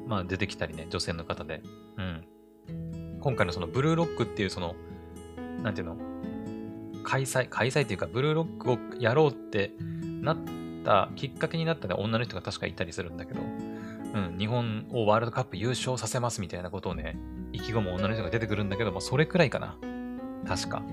[0.05, 1.63] まあ、出てきたりね、女性の方で。
[1.97, 2.23] うん。
[3.19, 4.75] 今回のその、ブルーロックっていうその、
[5.63, 5.97] なんていうの？
[7.07, 9.71] 開催、開催っていうか、ブルーロックをやろうって
[10.21, 10.37] なっ
[10.83, 13.39] たきっかけになったね、女の人が確かいたりするんだけど、
[14.13, 17.17] うん、日本をワールドカップ優勝させますみたいなことをね、
[17.53, 19.77] 意気込む女の人が出てくるんだけども、それくらいかな。
[20.45, 20.83] 確か。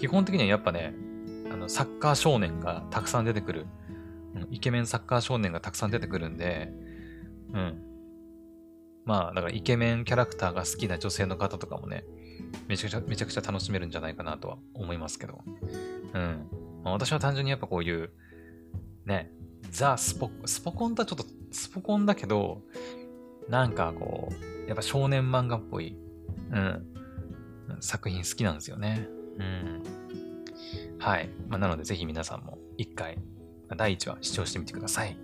[0.00, 0.92] 基本的にはやっぱね、
[1.52, 3.66] あの、サッカー少年がたくさん出てくる。
[4.34, 6.72] うん、イケメンサッカー少年がたくさん出てくるんで、
[7.54, 7.80] うん。
[9.04, 12.04] まあ、だからイケメンキャラクターが好きな女性の方とかもね、
[12.66, 15.40] めちゃくちゃ、めちゃくちゃ楽しめるんじゃないかなとは思いますけど。
[16.14, 16.46] うん。
[16.84, 18.10] まあ、私は単純にやっぱこういう、
[19.06, 19.30] ね、
[19.70, 22.62] ザ・スポ、スポコンとはちょっとスポコンだけど、
[23.48, 25.96] なんかこう、やっぱ少年漫画っぽい、
[26.52, 26.86] うん、
[27.80, 29.08] 作品好きなんですよね。
[29.38, 29.82] うん。
[30.98, 31.28] はい。
[31.48, 33.18] まあ、なのでぜひ皆さんも一回、
[33.76, 35.16] 第1話視聴してみてください。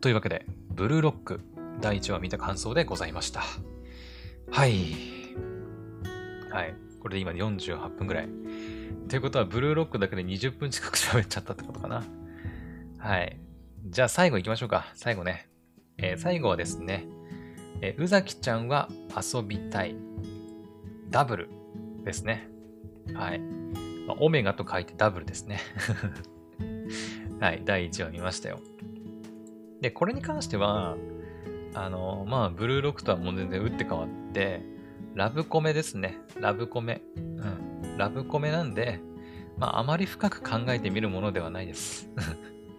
[0.00, 1.40] というわけで、ブルーロック
[1.80, 3.42] 第1話見た感想でございました。
[4.50, 5.15] はい。
[6.50, 6.74] はい。
[7.00, 8.28] これで今48分ぐらい。
[9.08, 12.04] ということは、ブルーロックだけで20分近く喋っちゃったってことかな。
[12.98, 13.38] はい。
[13.88, 14.90] じゃあ最後行きましょうか。
[14.94, 15.48] 最後ね。
[15.98, 17.06] えー、最後はですね、
[17.80, 19.94] えー、宇崎ちゃんは遊びたい。
[21.10, 21.48] ダブル
[22.04, 22.48] ですね。
[23.14, 23.38] はい。
[24.06, 25.60] まあ、オメガと書いてダブルですね。
[27.40, 27.62] はい。
[27.64, 28.60] 第1話見ましたよ。
[29.80, 30.96] で、これに関しては、
[31.74, 34.62] あの、まあ、ブルーロックとはもう全然打って変わって、
[35.16, 36.18] ラブコメですね。
[36.38, 37.00] ラブコメ。
[37.16, 37.96] うん。
[37.96, 39.00] ラブコメなんで、
[39.56, 42.10] まあ、あまり深く考えてみるものではないです。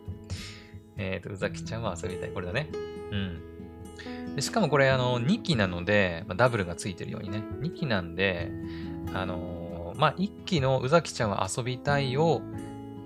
[0.97, 2.29] えっ、と、宇崎ちゃんは遊びたい。
[2.29, 2.69] これだね。
[3.11, 4.35] うん。
[4.35, 7.43] でしかもこれ、あの、2期なので、まあ、ダブルがついてるようにね。
[7.59, 8.51] 2期なんで、
[9.15, 12.43] あのー、まあ、1期の宇崎ちゃんは遊びたいを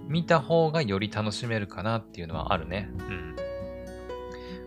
[0.10, 2.90] 見た方がより楽しめるかなっていうのはあるね。
[3.00, 3.36] うん。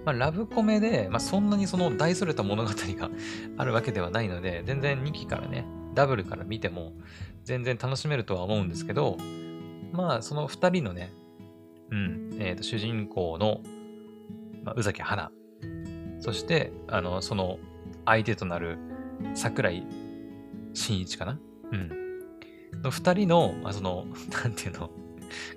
[0.05, 3.11] まあ、ラブコメで、まあ、そんなにその大それた物語が
[3.57, 6.93] あるわけではないので、全然2期からね、ダブルから見ても
[7.45, 9.17] 全然楽しめるとは思うんですけど、
[9.93, 11.13] まあ、その2人のね、
[11.91, 13.61] うん、えっ、ー、と、主人公の、
[14.65, 15.31] まあ、宇崎花。
[16.21, 17.59] そして、あの、その
[18.05, 18.79] 相手となる
[19.35, 19.87] 桜井
[20.75, 21.39] 真一かな
[21.73, 22.05] うん。
[22.83, 24.91] の二人の、まあ、その、なんていうの、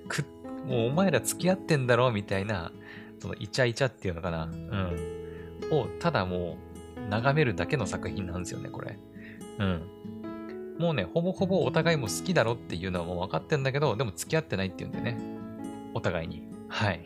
[0.07, 0.25] く、
[0.65, 2.71] もうお前ら付き合ってんだろみたいな、
[3.19, 4.97] そのイチャイチャっていうのかなうん。
[5.71, 6.57] を、ただも
[6.97, 8.97] う、眺めるだけの作品なんですよね、これ。
[9.59, 9.81] うん。
[10.77, 15.17] もうね、ほぼほぼお互いも好きだろっていうのはもう分かってんだけど、でも付き合ってないっていうんでね。
[15.93, 16.43] お互いに。
[16.67, 17.01] はい。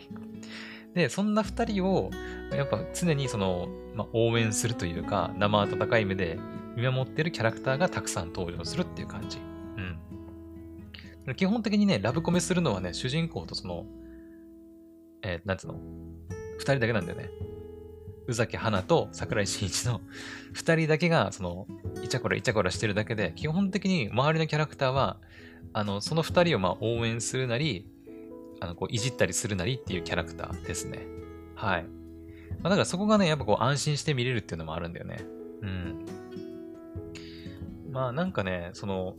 [0.93, 2.11] で、そんな二人を、
[2.51, 6.37] やっぱ常にその、まあ、応援するというか、生温かい目で
[6.75, 9.37] 見守ってるキャラクターがたくさん登場するっていう感じ。
[11.27, 11.35] うん。
[11.35, 13.85] 基本的にね、ラブコメするのはね、主人公とその、
[15.23, 15.79] えー、なんつうの？
[16.57, 17.29] 二人だけなんだよね。
[18.27, 20.01] 宇崎花と桜井真一の
[20.53, 21.67] 二人だけが、その、
[22.03, 25.19] イチャコライチャコラしてるだけで、基本的に周りのキャラクターは、
[25.73, 27.87] あの、その二人をま応援するなり、
[28.59, 31.07] あの、こう、いじったりするなりっていうキャラクターですね。
[31.55, 31.83] はい。
[32.61, 35.17] まあ、だからそこがね、やっぱこう、安心して見れるっていうのもあるんだよね。
[35.61, 36.05] うん。
[37.91, 39.15] まあなんかね、その、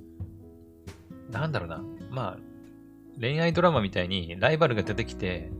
[1.30, 1.84] なんだろうな。
[2.11, 5.50] まあ、恋愛ドラマみたいにライバルが出てきて、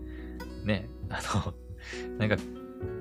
[0.65, 1.55] ね、あの、
[2.19, 2.37] なんか、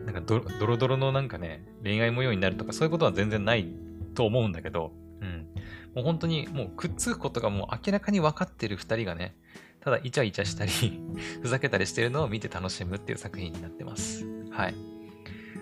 [0.06, 3.68] なんかドロドロのなんかね、恋愛模様になるとかそういうことは全然ない
[4.16, 4.92] と思うんだけど、
[5.22, 5.48] うん。
[5.96, 9.36] もう本当にもうくっつくことがもう明らかに分かってる二人がね、
[9.82, 10.72] ただイチャイチャしたり
[11.42, 14.26] ふざけたりしてるのを見て楽しむっていう作品になってます。
[14.52, 14.76] はい。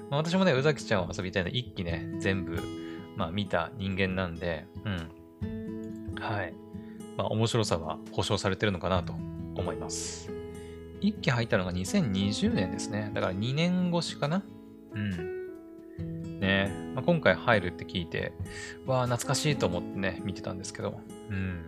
[0.09, 2.59] まあ、私もね、宇崎ちゃんを遊びたいの一気ね、全部、
[3.15, 6.15] まあ見た人間なんで、うん。
[6.19, 6.53] はい。
[7.17, 9.13] まあ面白さは保証されてるのかなと
[9.55, 10.38] 思います。
[11.01, 13.11] 一期入ったのが2020年ですね。
[13.13, 14.43] だから2年越しかな
[14.93, 16.39] うん。
[16.39, 18.33] ねまあ、今回入るって聞いて、
[18.85, 20.99] わあ、懐かしいと思ってね、見てたんですけど。
[21.29, 21.65] うん。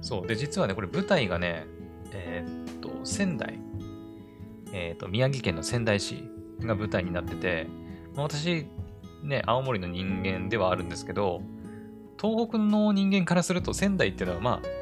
[0.00, 0.26] そう。
[0.26, 1.66] で、実はね、これ舞台がね、
[2.12, 3.58] えー、っと、仙台。
[4.72, 6.24] えー、っと、宮城県の仙台市
[6.60, 7.66] が舞台になってて、
[8.14, 8.66] まあ、私、
[9.22, 11.42] ね、青森の人間ではあるんですけど、
[12.20, 14.77] 東北の人間からすると仙台っていうのは、まあ、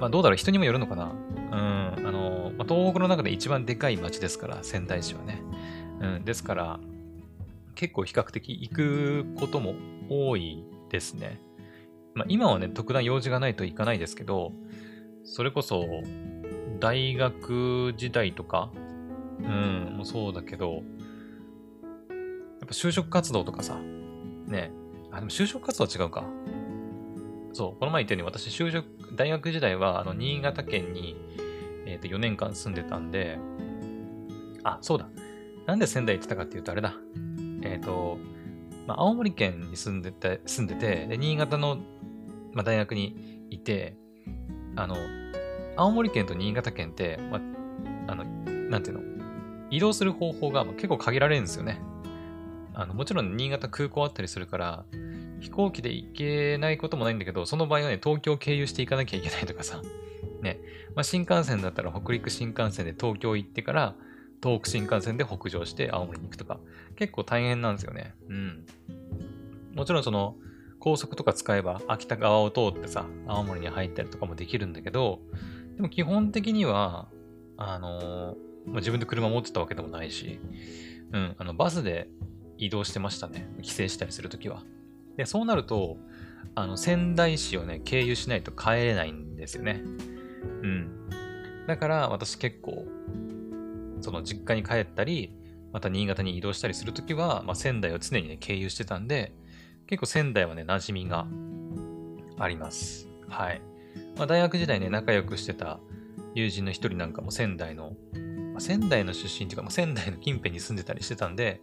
[0.00, 1.04] まあどうだろう、人にもよるのかな？
[1.06, 5.42] うん、あの、まあ、東北の中で一番でかい町ですから、仙台市はね。
[6.00, 6.80] うん、ですから、
[7.74, 9.74] 結構比較的行くことも
[10.08, 11.40] 多いですね。
[12.14, 14.52] まあ今はね、特段用事がないと行かないですけど、
[15.24, 15.86] それこそ、
[16.80, 18.70] 大学時代とか、
[19.40, 20.82] うん、もそうだけど、やっ
[22.60, 23.78] ぱ就職活動とかさ、
[24.46, 24.70] ね、
[25.10, 26.24] あ、でも就職活動は違うか。
[27.54, 31.16] そう、この前言ったように私、就職、大学時代は、あの、新潟県に、
[31.86, 33.38] えっ、ー、と、4年間住んでたんで、
[34.64, 35.08] あ、そうだ。
[35.66, 36.94] なんで仙台行ってたかっていうと、あれだ。
[37.62, 38.18] えっ、ー、と、
[38.88, 41.78] まあ、青森県に住んでて、住んでて、で、新潟の、
[42.52, 43.96] まあ、大学にいて、
[44.74, 44.96] あの、
[45.76, 47.40] 青森県と新潟県って、まあ、
[48.08, 49.02] あの、なんていうの、
[49.70, 51.80] 移動する方法が結構限られるんですよね。
[52.74, 54.84] あの、もちろん新潟空港あったりするから、
[55.44, 59.82] 飛行機で行けないこともないんだけど、その場合はね、東京経由していかなきゃいけないとかさ、
[60.40, 60.58] ね、
[60.94, 63.94] まあ、新幹線だったら北陸新幹線で東京行ってから、
[64.42, 66.60] 東北新幹線で北上して青森に行くとか、
[66.96, 68.14] 結構大変なんですよね。
[68.30, 68.66] うん。
[69.74, 70.36] もちろんその、
[70.80, 75.20] 高速とか使えば秋田側を通ってさ、青森に入ったりとかもできるんだけど、
[75.76, 77.08] でも基本的には、
[77.58, 78.34] あのー、
[78.66, 80.40] まあ、自分で車持ってたわけでもないし、
[81.12, 82.08] うん、あの、バスで
[82.56, 83.46] 移動してましたね。
[83.60, 84.62] 帰省したりするときは。
[85.16, 85.98] で、そうなると、
[86.54, 89.82] あの、仙台市をね、経由しないと帰れないんですよね。
[90.62, 91.08] うん。
[91.66, 92.86] だから私結構、
[94.00, 95.32] その実家に帰ったり、
[95.72, 99.32] また新潟に移動したりするときは、まあ、仙台を常にね、経由してたんで、
[99.86, 101.26] 結構仙台はね、馴染みが
[102.38, 103.08] あります。
[103.28, 103.60] はい。
[104.16, 105.80] まあ、大学時代ね、仲良くしてた
[106.34, 107.96] 友人の一人なんかも仙台の
[108.54, 111.60] まあ、仙台の出身っていうか、まあ、仙台の近辺に住んでたりしてたんで、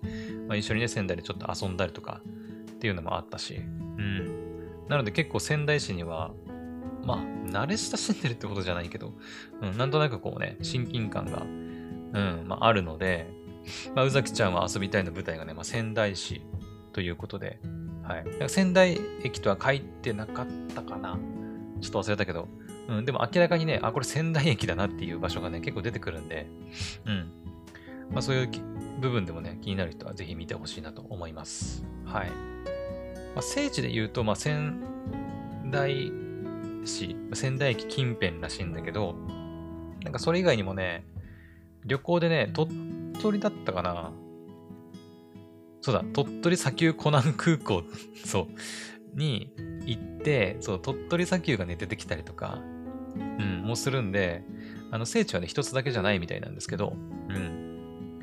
[0.47, 2.21] まあ、一緒にね、仙台でちょっと遊んだりとか
[2.82, 3.61] っていうのもあったし、う
[4.01, 4.88] ん。
[4.89, 6.32] なので結構仙台市には、
[7.05, 7.17] まあ、
[7.47, 9.13] 慣れ親しんでるってことじゃないけど、
[9.61, 13.27] うん、なんとなくこうね、親近感が、うん、まあ、あるので、
[13.93, 16.41] まあ、宇崎ちゃんは遊びたいの舞台がね、まあ、仙台市
[16.91, 17.59] ということで、
[18.01, 18.49] はい。
[18.49, 21.19] 仙台駅とは書いてなかったかな。
[21.82, 22.47] ちょっと忘れたけど、
[22.88, 26.47] うん、でも明らかにね、あ、これ仙台駅だなっていう場所がね、結構出てくるんで、
[27.05, 27.32] うん。
[28.09, 28.49] まあそういう
[28.99, 31.86] 部分でもね、気になる人はぜひ見てほしいなと思います。
[32.05, 32.50] はい。
[33.36, 34.82] まあ、聖地で言うと、まあ仙
[35.71, 36.11] 台
[36.86, 39.15] 市、仙台駅近辺らしいんだけど、
[40.03, 41.05] なんかそれ以外にもね、
[41.86, 42.71] 旅行でね、鳥
[43.21, 44.11] 取だったかな
[45.82, 47.84] そうだ、鳥取砂丘湖南空港、
[48.25, 48.47] そ
[49.15, 49.51] う、に
[49.86, 52.59] 行って、そう、鳥取砂丘がね、出てきたりとか、
[53.15, 54.43] うん、もするんで、
[54.91, 56.93] あの、聖地はね、一つだけじゃないみたいなんですけど、
[57.29, 58.21] うん。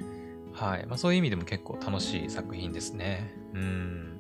[0.53, 0.87] はい。
[0.87, 3.35] まあ、そういう意味でも結構楽しい作品ですね。
[3.55, 4.18] うん。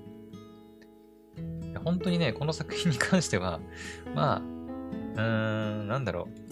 [1.79, 3.61] 本当にね、この作品に関しては、
[4.14, 6.49] まあ、うーん、なんだろう。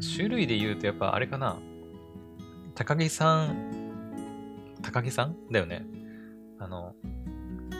[0.00, 1.58] 種類で言うと、やっぱあれかな。
[2.74, 4.00] 高木さん、
[4.82, 5.84] 高木さんだよね。
[6.58, 6.94] あの、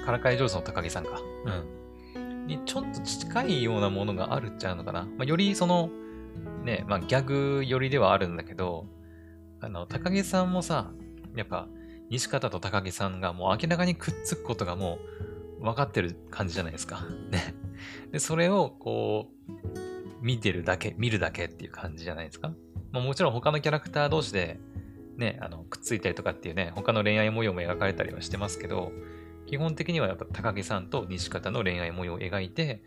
[0.05, 1.21] からかい上手の高木さんか。
[2.15, 2.47] うん。
[2.47, 5.03] にちょっと近いようなものがあるっちゃうのかな。
[5.05, 5.91] まあ、よりその、
[6.65, 8.87] ね、まあ、ギャグ寄りではあるんだけど、
[9.61, 10.91] あの、高木さんもさ、
[11.37, 11.69] やっぱ、
[12.11, 15.32] 西方と高木さんがもう明らかにくっつくことがもう
[15.63, 17.05] 分かってる感じじゃないですか。
[17.31, 17.55] ね。
[18.11, 19.53] で、それをこう、
[20.21, 22.55] 見てるだけ、見るだけっていう感じじゃないですか。
[22.91, 24.61] まあ、もちろん他のキャラクター同士で、
[25.17, 28.93] ね、あの、くっついたりとかっていうね、他の恋愛模様も描かれたりはしてますけど、
[29.47, 32.83] 基本的にはやっぱ高木さんと西方の恋愛模様を描いて、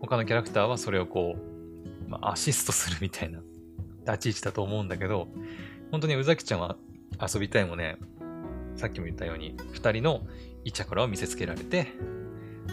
[0.00, 3.40] 他のキャラクターはそれをこう、まあ、アシストするみたいな
[4.06, 5.28] 立ち位置だと思うんだけど、
[5.90, 6.76] 本当に宇崎ちゃんは
[7.20, 7.98] 遊びたいもね、
[8.76, 10.26] さっきも言ったように、二人の
[10.64, 11.88] イチャコラを見せつけられて、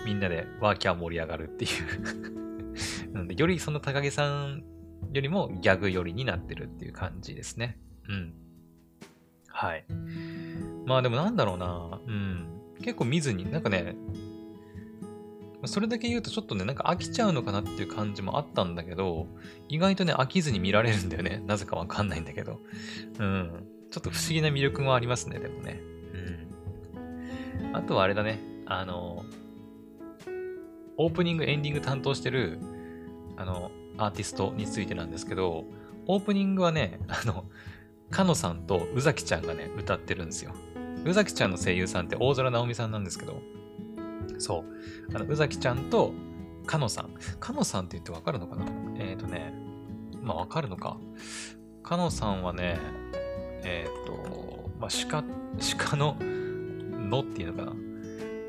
[0.06, 4.64] みんなでワーキャー盛り上がるっていう なので、よりその高木さん
[5.12, 7.80] よりもギャグ寄りになってるっていう感じですね。
[8.08, 8.34] うん。
[9.48, 9.86] はい。
[10.86, 12.02] まあでもなんだろうな。
[12.06, 12.48] うん。
[12.82, 13.96] 結構見ずに、なんかね、
[15.66, 19.28] それだけ言うとちょっとね、なんか飽きちゃうのかなっていう感じもあったんだけど、
[19.68, 21.44] 意外とね、飽きずに見られるんだよね。
[21.46, 22.60] なぜかわかんないんだけど。
[23.20, 23.68] うん。
[23.92, 25.82] ちょっと不思議な魅力もありますね、でもね。
[27.74, 28.40] あとはあれだね。
[28.66, 29.24] あの、
[30.98, 32.60] オープニング、エンディング担当してる、
[33.38, 35.66] あの、アーティストについてなんですけど、
[36.08, 37.46] オープニングはね、あの、
[38.10, 40.54] かのさんと宇崎ちゃんがね、歌ってるんですよ。
[41.06, 43.42] 宇崎ちゃんの声優さんって大空直美さんなんですけど、
[44.38, 45.16] そう。
[45.16, 46.12] あの、宇崎ちゃんと、
[46.66, 47.10] かのさん。
[47.40, 48.66] かのさんって言ってわかるのかな？
[48.98, 49.54] えっ、ー、とね、
[50.22, 50.98] まあわかるのか。
[51.84, 52.78] かのさんはね、
[53.64, 55.24] えっ、ー、と、まあ鹿、
[55.78, 56.18] 鹿の、
[57.10, 57.76] のっていうのかな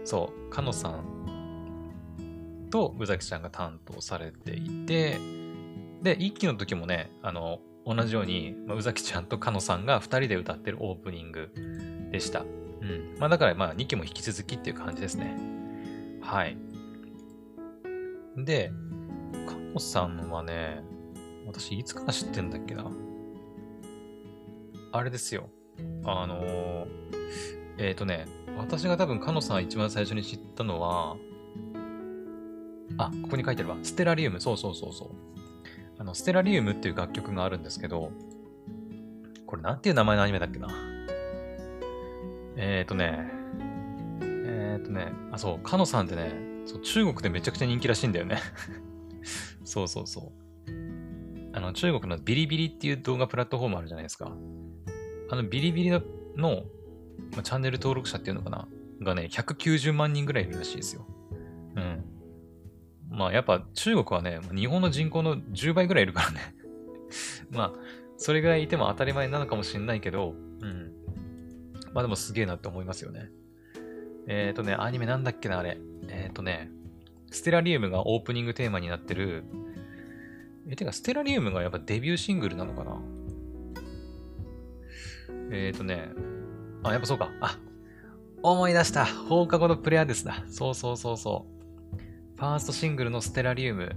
[0.04, 5.18] そう、かのさんと宇崎ちゃんが担当されていて、
[6.02, 11.50] で、一期の時もね、あの、同じように、まあ、宇崎ちゃんとかのさんが2人で歌ってるオープニング
[12.10, 12.40] でした。
[12.40, 13.16] うん。
[13.18, 15.36] まあだからまあ2期も引き続きっていう感じですね。
[16.22, 16.56] はい。
[18.36, 18.72] で、
[19.46, 20.82] かのさんはね、
[21.46, 22.90] 私いつから知ってんだっけな。
[24.92, 25.50] あれですよ。
[26.04, 26.86] あのー、
[27.78, 28.26] えっ、ー、とね、
[28.60, 31.16] 私が多分かのさん一番最初に知ったのは、
[32.98, 33.78] あ、ここに書いてあるわ。
[33.82, 34.40] ステラリウム。
[34.40, 35.08] そうそうそうそう。
[35.98, 38.12] あの、ステラリウムっていう楽曲があるんですけど、
[39.46, 40.68] これなんていう名前のアニメだっけな。
[42.56, 43.28] えっ、ー、とね、
[44.20, 46.32] えっ、ー、とね、あ、そう、カノさんってね、
[46.66, 48.38] そう中国でめちゃくちゃ人気らしいんだよね
[49.64, 50.32] そうそうそ
[50.66, 51.52] う。
[51.52, 54.32] あの、中国のビリビリっていう動画プラットフォームあるじゃないですか。
[55.30, 56.00] あの、ビリビリの、
[57.32, 58.68] まあ、チャンネル登録者っていうのかな？
[59.02, 61.06] がね、190万人ぐらいいるらしいですよ。
[61.76, 62.04] うん。
[63.10, 66.54] まあやっぱ中国はね、日本の人口の10倍ぐらいいるからね
[67.50, 67.72] まあ、
[68.16, 70.92] それぐらいいても当たり前なのかもしれないけど、うん。
[71.92, 73.30] まあでもすげえなって思いますよね。
[74.28, 75.78] えっ、ー、とね、アニメなんだっけな、あれ。
[76.08, 76.70] えっ、ー、とね、
[77.30, 79.44] ステラリウムがオープニングテーマになってる、
[80.68, 83.00] え、てか、ステラリウムがやっぱデビューシングルなのかな？
[85.50, 86.10] えっ、ー、とね、
[86.82, 87.30] あ、やっぱそうか。
[87.40, 87.58] あ、
[88.42, 89.04] 思い出した。
[89.04, 90.44] 放課後のプレアデスだ。
[90.48, 91.46] そうそうそうそ
[91.96, 91.98] う。
[92.36, 93.96] ファーストシングルのステラリウム。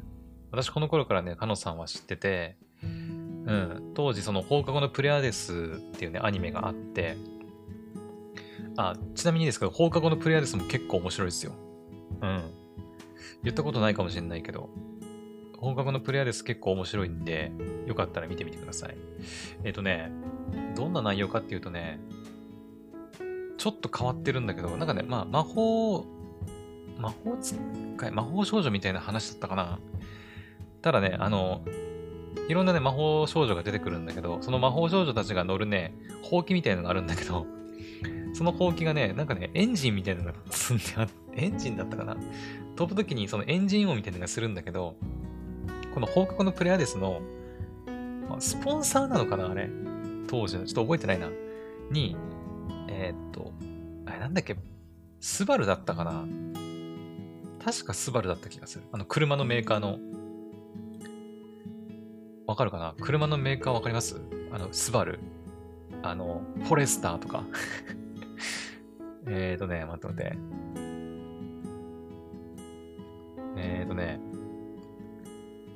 [0.51, 7.17] 私この頃からね、カノさんは知ってて、うん、当時その放課後のプレアデスっていうね、アニメがあって、
[8.77, 11.53] あ、ちなみにですけど、放課後のプレアデスも結構面白いですよ。
[12.21, 12.43] うん。
[13.43, 14.69] 言ったことないかもしれないけど、
[15.57, 17.51] 放課後のプレアデス結構面白いんで、
[17.87, 18.97] よかったら見てみてください。
[19.63, 20.11] えっ、ー、とね、
[20.75, 21.99] どんな内容かっていうとね、
[23.63, 26.05] ちょっと変わってるんだけど、なんかね、まあ、魔法
[26.99, 27.55] 魔法使
[28.05, 29.79] い、魔法少女みたいな話だったかな。
[30.81, 31.61] ただね、あの、
[32.49, 35.93] いろんなね、魔法少女が出てくるんだけど、その魔法少女たちが乗るね、
[36.23, 37.45] ほうきみたいなのがあるんだけど、
[38.35, 42.17] そのほうきがね、なんかね、エンジンみたいなのが積んであって、エンジンだったかな
[42.75, 44.97] 飛ぶときにそのエンジン音みたいなのがするんだけど、
[45.93, 47.21] この放課後のプレアデスの、
[48.29, 49.69] まあ、スポンサーなのかなあれ。
[50.27, 51.29] 当時の、ちょっと覚えてないな。
[51.91, 52.17] に、
[52.87, 53.51] えー、っと、
[54.05, 54.55] あれなんだっけ、
[55.19, 56.25] スバルだったかな？
[57.63, 58.83] 確かスバルだった気がする。
[58.91, 59.97] あの、車のメーカーの、
[62.45, 62.93] わかるかな？
[62.99, 64.21] 車のメーカーわかります？
[64.51, 65.19] あの、スバル。
[66.01, 67.45] あの、フォレスターとか
[69.25, 70.37] えーとね、待って待って。
[73.55, 74.19] えーとね。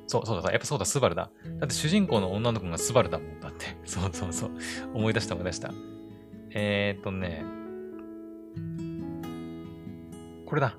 [0.08, 1.32] そうそうだ、やっぱそうだ、スバルだ。
[1.60, 3.40] だって主人公の女の子がスバルだもん。
[3.40, 3.78] だって。
[3.86, 4.52] そうそうそう。
[4.94, 5.72] 思い出した思い出した。
[6.52, 7.44] えーとね。
[10.46, 10.78] これだ。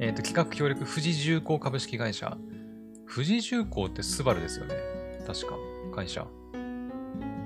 [0.00, 2.36] えっ、と、企画協力、富士重工株式会社。
[3.12, 4.74] 富士重工ってスバルですよね。
[5.26, 5.54] 確か、
[5.94, 6.26] 会社。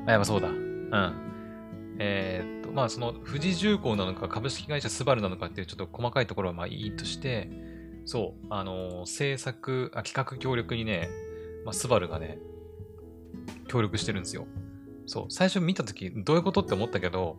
[0.07, 0.49] あ、やっぱそうだ。
[0.49, 1.97] うん。
[1.99, 7.51] えっ、と、まあ、その、富士重工なのか、株式会社スバルなのかっていうちょっと細かいところはまあいいとして、
[8.05, 11.09] そう、あのー、制作あ、企画協力にね、
[11.65, 12.39] まあ、スバルがね、
[13.67, 14.47] 協力してるんですよ。
[15.07, 17.39] そう、最初見たとき、どういうことって思ったけど、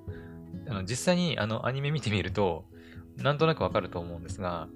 [0.69, 2.65] あの実際にあのアニメ見てみると、
[3.17, 4.67] なんとなくわかると思うんですが、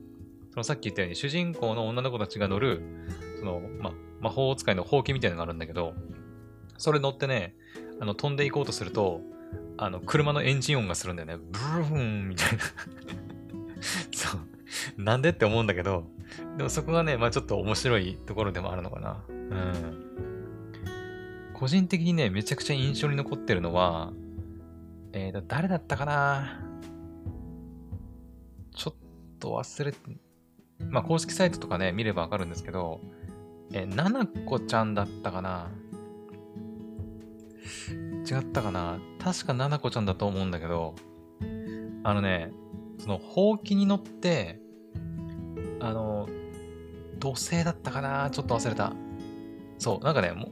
[0.52, 2.82] そのさっき言ったように主人公の女の子たちが乗る、
[3.40, 5.94] その、ま、魔法使いのほうきみたいなのがあるんだけど、
[6.78, 7.56] それ乗ってね、
[8.00, 9.22] あの、飛んでいこうとすると、
[9.78, 11.38] あの、車のエンジン音がするんだよね。
[11.38, 12.60] ブルーンみたいな
[14.12, 15.02] そう。
[15.02, 16.06] なんでって思うんだけど、
[16.58, 19.24] でもそこがね、まあちょっと面白いところでもあるのかな。
[19.30, 20.31] うん。
[21.62, 24.12] 個人的にね、めちゃくちゃ印象に残ってるのは、
[25.14, 26.60] えーと、誰だったかな？
[28.76, 28.96] ちょっ
[29.40, 30.00] と忘れて、
[30.90, 33.00] まあ、公式サイトとかね、見ればわかるんですけど、
[33.74, 35.70] え、ななこちゃんだったかな？
[38.28, 38.98] 違ったかな？
[39.20, 40.96] 確かななこちゃんだと思うんだけど、
[42.04, 42.52] あのね、
[42.98, 44.60] その、ほうきに乗って、
[45.80, 46.28] あの、
[47.20, 48.32] 土星だったかな？
[48.32, 48.94] ちょっと忘れた。
[49.78, 50.50] そう、なんかね、も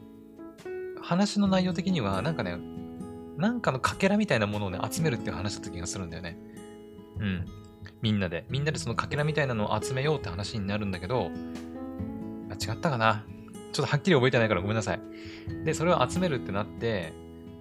[1.10, 2.56] 話の内容的には、なんかね、
[3.36, 6.38] なんかのかけらみたいなものをね、集めるっていう話だった気がするんだよね。
[7.18, 7.46] うん。
[8.04, 8.46] みんなで。
[8.48, 11.32] みんなでそのかけらみたいなのを集めようって話になるんだけど、
[12.52, 13.26] あ違ったかな
[13.74, 15.00] ちょっとはっきり覚えてないからごめんなさい。
[15.66, 17.12] で、それを集めるってなって、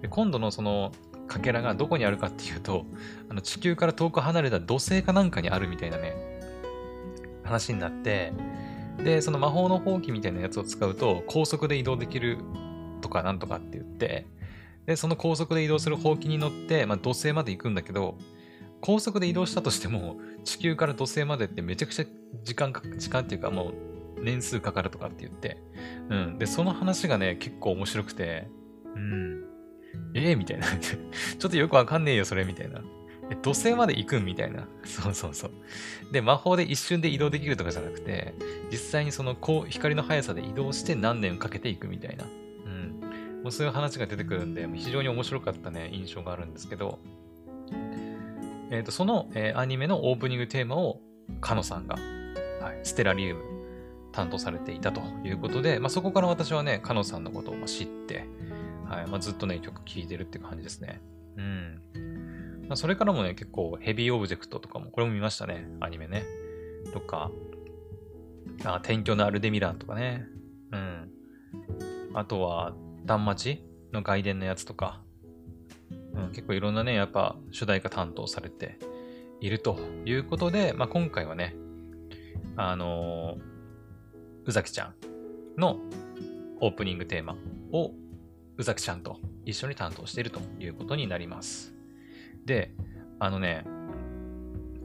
[0.03, 0.91] で今度のその
[1.27, 2.85] かけらがどこにあるかっていうと、
[3.29, 6.13] あの地球から遠く離れた土星かなんかにあるみたいなね、
[7.43, 8.31] 話になって、
[9.03, 12.37] で、その魔法の放棄みたいなやつを使うと、高速で移動できる
[13.09, 14.27] とかなんとかって言って、
[14.85, 18.17] で、その高速で移動するほうきに乗って、まあ、土星まで行くんだけど、
[18.81, 22.05] 高速で移動したとしても、地球から土星までってめちゃくちゃ
[22.43, 23.69] 時間か、時間っていうかも
[24.17, 25.57] う年数かかるとかって言って、
[26.09, 26.37] うん。
[26.37, 28.47] で、その話がね、結構面白くて、
[28.95, 29.43] うん。
[30.13, 30.67] ええー、みたいな。
[30.77, 32.81] ちょっとよくわかんねえよ、それ、みたいな。
[33.41, 34.67] 土星まで行くみたいな。
[34.85, 35.51] そうそうそう。
[36.11, 38.33] で、魔法で一瞬で移動できるとかじゃなくて、
[38.71, 39.37] 実際にその
[39.67, 42.25] 光の速さで移動して何年かけていくみたいな。
[43.43, 46.99] もうそういう話が出てくるんで、非常に面白かったね、印象があるんですけど、
[48.71, 51.01] えっ、ー、と、その、えー、アニメのオープニングテーマを、
[51.41, 53.43] 鹿乃さんが、はい、ステラリウム
[54.11, 58.25] 担当されていたということで、まあ、そこから私はね、鹿乃さんのことを知って、
[58.87, 61.01] はいまあ、ずっとね、曲聴いてるって感じですね。
[61.37, 61.81] うん。
[62.67, 66.23] まあ、それからもね、結構ヘビーオブジェクトとかも、これも見ましたね、アニメね。
[66.93, 67.31] とか、
[68.63, 70.25] あ、天鏡のアルデラミンとかね。
[70.71, 71.11] うん。
[72.13, 72.75] あとは、
[73.09, 75.01] ダンまちの外伝のやつとか、
[76.13, 78.77] うん、結構いろんなね、やっぱ主題歌担当されて
[79.41, 81.55] いるということで、まあ、今回はね、
[82.55, 84.93] あのー、宇崎ちゃん
[85.59, 85.79] の
[86.61, 87.35] オープニングテーマ
[87.71, 87.93] を
[88.57, 91.73] 宇崎ちゃんと一緒に担当しているということになります。
[92.45, 92.75] で、
[93.17, 93.65] あのね、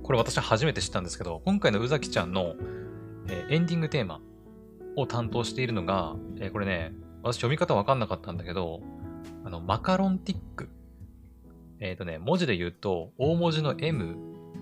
[0.02, 2.54] これ私は初めて知ったんですけど、今回の宇崎ちゃんの、
[3.28, 4.22] えー、エンディングテーマ
[4.96, 6.94] を担当しているのが、えー、これね、
[7.24, 8.80] 私読み方わかんなかったんだけど、
[9.44, 10.68] あの、マカロンティック。
[11.80, 14.16] えっ、ー、とね、文字で言うと、大文字の M、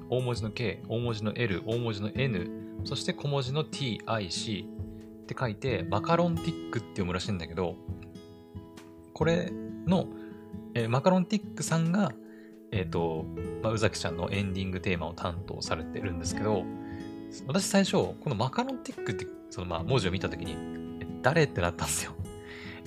[0.08, 2.50] 大文字の K、大文字の L、大文字の N、
[2.84, 4.68] そして小文字の T、I、C
[5.22, 7.74] って書いて、マカロンティックって読むらしいんだけど、
[9.12, 9.50] これ
[9.86, 10.06] の、
[10.74, 12.12] えー、マカロンティックさんが、
[12.70, 13.26] えっ、ー、と、
[13.62, 16.62] まあ、宇崎ちゃんのエンディングテーマを担当されてるんですけど、
[17.48, 20.56] 私最初、このマカロンティックって、そのまあ文字を見たときに、
[21.22, 22.12] 誰ってなったんですよ。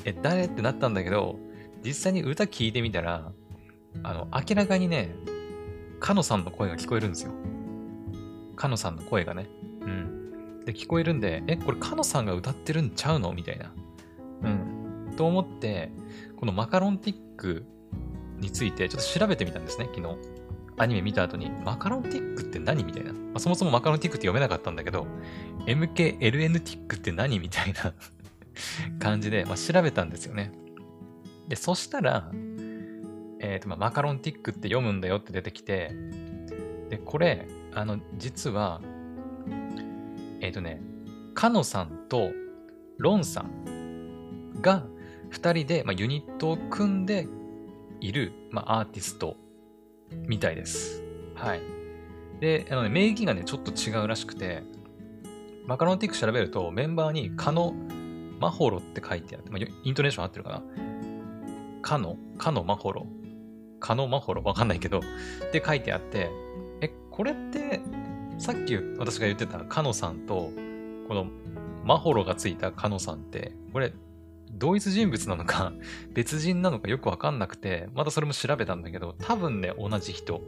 [0.03, 0.45] え、誰？
[0.45, 1.39] ってなったんだけど、
[1.83, 3.31] 実際に歌聞いてみたら、
[4.03, 5.15] あの、明らかにね、
[5.99, 7.31] かのさんの声が聞こえるんですよ。
[8.55, 9.47] かのさんの声がね。
[9.81, 10.65] うん。
[10.65, 13.31] で、聞こえるんで、え、これかのさんが歌ってるんちゃうの？
[13.33, 13.71] みたいな。
[14.43, 15.13] うん。
[15.15, 15.91] と思って、
[16.35, 17.65] このマカロンティック
[18.39, 20.17] についてちょっと調べてみたんですね、昨日。
[20.77, 22.83] アニメ見た後に、マカロンティックって何？
[22.83, 23.13] みたいな。
[23.13, 25.07] まあ、そもそもマカロンティックって読めなかったんだけど、
[25.65, 26.49] MKLN ティ
[26.83, 27.39] ックって何？
[27.39, 27.93] みたいな
[28.99, 30.51] 感じで、まあ、調べたんですよね。
[31.47, 32.31] で、そしたら、
[33.39, 35.91] えっ、ー、と、まあ、マカロンティックって読むんだよって出てきて、
[36.89, 38.81] で、これ、あの、実は、
[40.41, 40.81] えっ、ー、とね、
[41.33, 42.31] カノさんと
[42.97, 44.85] ロンさんが
[45.31, 47.27] 2人で、まあ、ユニットを組んで
[47.99, 49.37] いる、まあ、アーティスト
[50.11, 51.03] みたいです。
[51.35, 51.61] はい。
[52.39, 54.63] で、あのね、名義がね、ちょっと違うらしくて、
[55.65, 57.73] マカロンティック調べると、メンバーにカノ・
[58.39, 60.63] マホロって書いてあって、まあ、イントネーション合ってるかな？
[61.81, 63.05] カノ、カノ・マホロ、
[63.79, 65.01] カノ・マホロ、わかんないけど、っ
[65.51, 66.31] て書いてあって、
[66.81, 67.79] え、これって、
[68.37, 70.51] さっき私が言ってたカノさんと、
[71.07, 71.27] この
[71.83, 73.93] マホロがついたカノさんって、これ
[74.51, 75.73] 同一人物なのか、
[76.13, 80.41] 別人なのかよくわかんなくて、またそれも調べたんだけど、多分ね、同じ人。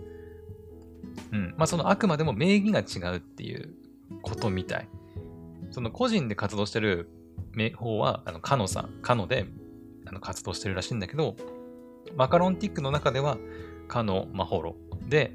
[1.31, 1.55] うん。
[1.57, 3.73] まあ、そのあくまでも名義が違うっていう
[4.21, 4.87] ことみたい。
[5.71, 7.09] その個人で活動してる
[7.75, 9.45] 方は、あの、カノさん、カノで
[10.05, 11.35] あの活動してるらしいんだけど、
[12.15, 13.37] マカロンティックの中では、
[13.87, 14.75] カノ・マホロ
[15.07, 15.33] で、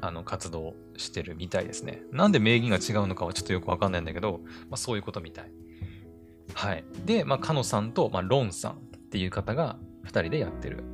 [0.00, 2.02] あの、活動してるみたいですね。
[2.12, 5.52] なんで名義が違うのかはちょっとよくわかんないんだけど、まあ、そういうことみたい。
[6.54, 6.84] はい。
[7.04, 8.76] で、まあ、カノさんと、まあ、ロンさんっ
[9.10, 10.84] ていう方が2人でやってる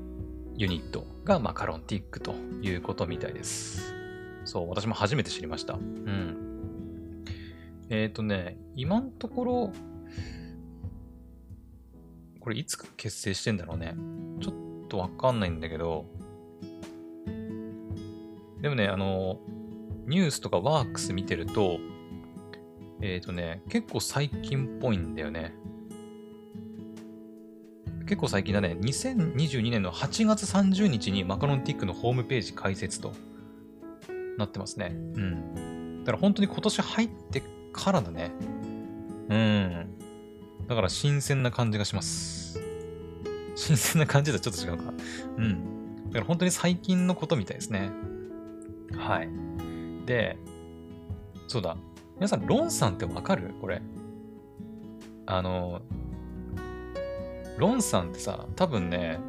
[0.56, 2.32] ユニットがマカロンティックと
[2.62, 3.94] いうことみたいです。
[4.44, 5.74] そう、私も初めて知りました。
[5.74, 7.24] うん。
[7.88, 9.72] えっ、ー、とね、今のところ、
[12.44, 13.94] これいつ結成してんだろうね。
[14.38, 16.04] ちょっとわかんないんだけど、
[18.60, 19.40] でもね、あの、
[20.06, 21.78] ニュースとかワークス見てると、
[23.00, 25.54] えっ、ー、とね、結構最近っぽいんだよね。
[28.06, 28.76] 結構最近だね。
[28.78, 33.14] 2022年の8月30日にマカロンティックのホームページ開設と
[34.36, 34.90] なってますね。
[34.92, 36.04] うん。
[36.04, 37.42] だから本当に今年入って
[37.72, 38.32] からだね。
[39.30, 39.93] うん。
[40.66, 42.60] だから新鮮な感じがします。
[43.54, 44.94] 新鮮な感じとはちょっと違うか。
[45.36, 46.06] うん。
[46.06, 47.90] だから本当に最近のことみたいですね。
[48.96, 49.28] はい。
[50.06, 50.38] で、
[51.48, 51.76] そうだ。
[52.16, 53.54] 皆さん、ロンさんってわかる？
[53.60, 53.82] これ。
[55.26, 55.82] あの、
[57.58, 59.20] ロンさんってさ、多分ね、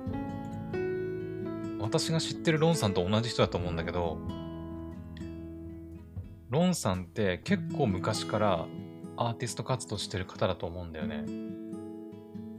[1.79, 4.17] 私が知ってるロンさんと同じ人だと思うんだけど、
[6.49, 8.65] ロンさんって結構昔から
[9.17, 11.25] アーティスト活動してる方だと思うんだよね。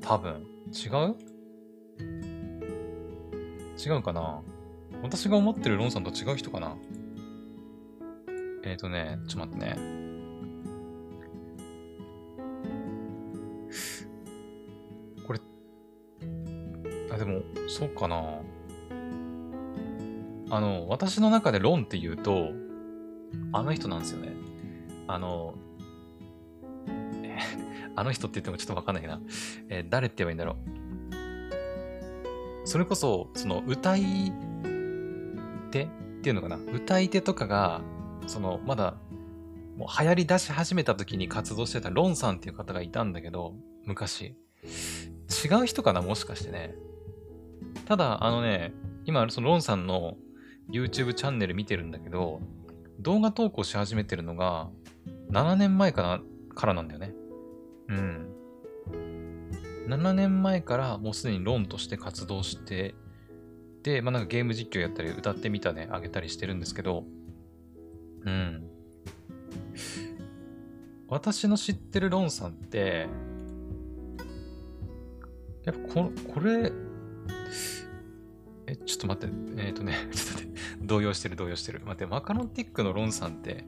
[0.01, 0.47] 多分。
[0.73, 1.17] 違う？
[3.79, 4.43] 違うかな？
[5.03, 6.77] 私が思ってるロンさんと違う人かな？
[8.65, 9.77] えっ、ー、とね、ちょっと待ってね。
[15.27, 15.41] これ
[17.13, 18.41] あ、でも、そうかな？
[20.49, 22.51] あの、私の中で論って言うと、
[23.53, 24.33] あの人なんですよね。
[25.07, 25.55] あの、
[27.97, 29.21] あの人って言ってもちょっとわかんないな。
[29.69, 30.57] えー、誰って言えばいいんだろ
[32.65, 32.67] う。
[32.69, 34.33] それこそ、その、歌い
[35.71, 35.89] 手っ
[36.23, 36.57] ていうのかな。
[36.57, 37.81] 歌い手とかが、
[38.27, 38.97] その、まだ、
[39.77, 44.37] もう流行り出し始めた時に活動してたロンさんっていう方がいたんだけど、昔。
[44.65, 46.75] 違う人かなもしかしてね。
[47.87, 48.73] ただ、あのね、
[49.05, 50.17] 今、そのロンさんの
[50.71, 52.41] YouTube チャンネル見てるんだけど、
[52.99, 54.69] 動画投稿し始めてるのが、
[55.31, 56.21] 7年前から
[56.55, 57.15] からなんだよね。
[57.89, 58.33] うん。
[59.87, 62.95] 7年前からもうすでにロンとして活動して、
[63.83, 67.05] で、まあなんかゲーム実況やったり、歌ってみたね、あげたりしてるんですけど、
[68.25, 68.69] うん。
[71.09, 73.07] 私の知ってるロンさんって、
[75.65, 76.73] やっぱここれ、
[78.67, 81.81] え、ちょっと待って、えっ、ー、とね、 ちょっと待って、動揺してる動揺してる。
[81.85, 83.65] 待って、マカロンティックのロンさんって、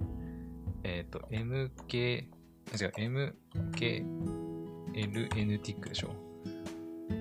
[0.83, 2.25] えっ、ー、と、MK、
[2.77, 4.05] 違う、MKLN
[5.61, 6.15] ティックでしょ。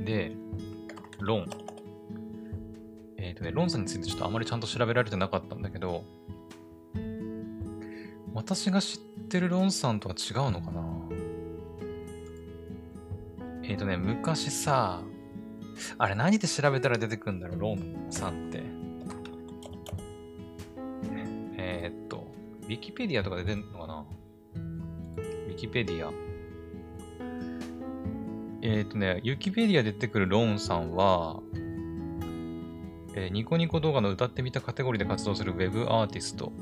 [0.04, 0.32] で、
[1.20, 1.50] ロン。
[3.18, 6.04] えっ、ー、とね、ロンさんについてちょっとあまりちゃんと調べられてなかったんだけど、
[8.34, 10.84] 私が知ってるロンさんとは違うのかな
[13.64, 15.02] えっ、ー、とね、昔さ、
[15.98, 18.64] あれ何で調べたら出てくるんだろう、ロンさんって。
[21.58, 22.28] えー、っと、
[22.64, 23.77] ウィキペディアとかで出るの
[25.58, 26.14] キペディア。
[28.62, 31.42] えー、っとね、ウィキペディアで出てくるロンさんは、
[33.16, 36.54] えー、ニコニコ動画の歌ってみたカテゴリーで活動するウェブアーティスト。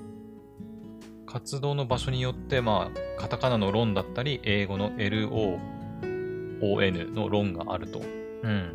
[1.25, 5.59] 活動の場所によって、まあ、カタカナのロンだったり、英語の LOON
[7.13, 8.01] のロンがあると。
[8.43, 8.73] うん。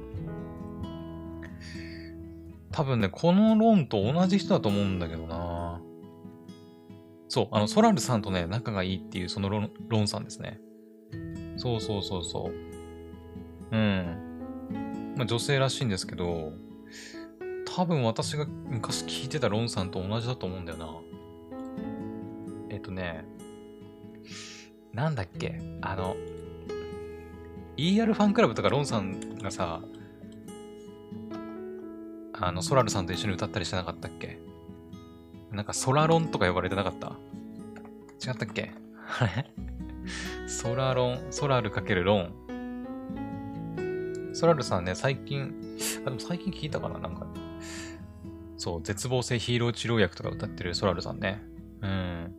[2.70, 5.39] 多分ね、このロンと同じ人だと思うんだけどな。
[7.30, 10.60] そう、あの、ソラルさんとね、仲がいいっていう、そのロンロンさんですね。
[11.56, 12.52] そうそうそうそう。
[13.70, 15.14] うん。
[15.16, 16.52] まあ、女性らしいんですけど、
[17.76, 20.92] 多分私が昔聞いてたロンさんと同じだと思うんだよな。
[22.68, 23.24] えっとね、
[24.92, 25.60] なんだっけ？
[25.82, 26.16] あの、
[27.76, 29.82] ER ファンクラブとかロンさんがさ、
[32.32, 34.40] あの、ソラルさんと一緒に歌ったりしてなかったっけ？
[35.52, 37.08] なんかソラロンとか呼ばれてなかった？
[38.24, 38.72] 違ったっけ？
[39.20, 39.50] あ れ
[40.48, 42.32] ソラロン、ソラルかけるロン。
[44.32, 45.52] ソラルさんね、最近、
[46.02, 47.26] あ、でも最近聞いたかななんか。
[48.56, 51.42] そう、絶望性ヒーロー治療薬とか歌ってるソラルさんね。
[51.82, 52.34] うん。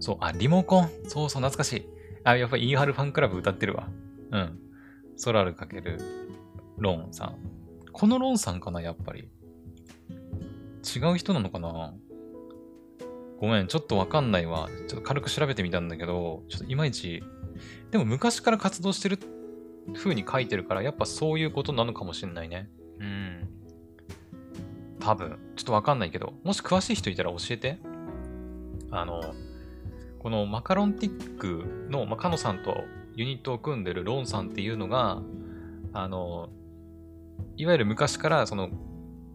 [0.00, 0.88] そう、あ、リモコン。
[1.04, 1.86] そうそう、懐かしい。
[2.24, 3.88] あ、やっぱりイーハルファンクラブ歌ってるわ。
[4.32, 4.58] うん。
[5.16, 5.98] ソラルかける
[6.78, 7.36] ロンさん。
[7.92, 9.28] このロンさんかな、やっぱり。
[10.84, 11.94] 違う人なのかな？
[13.38, 14.68] ごめん、ちょっとわかんないわ。
[14.88, 17.22] ちょっと軽く調べてみたんだけど、ちょっといまいち、
[17.90, 19.18] でも昔から活動してる
[19.94, 22.68] 風に書いてるから、やっぱそういうことなのかもしんないね。
[22.98, 23.48] うん。
[25.00, 25.38] 多分。
[25.56, 27.78] ちょっとわかんないけど、もし詳しい人いたら教えて。
[28.90, 29.34] あの、
[30.18, 32.84] このマカロンティックの、まあ、カノさんと
[33.14, 35.22] ユニットを組んでるロンさんっていうのが、
[35.94, 36.50] あの、
[37.56, 38.68] いわゆる昔からその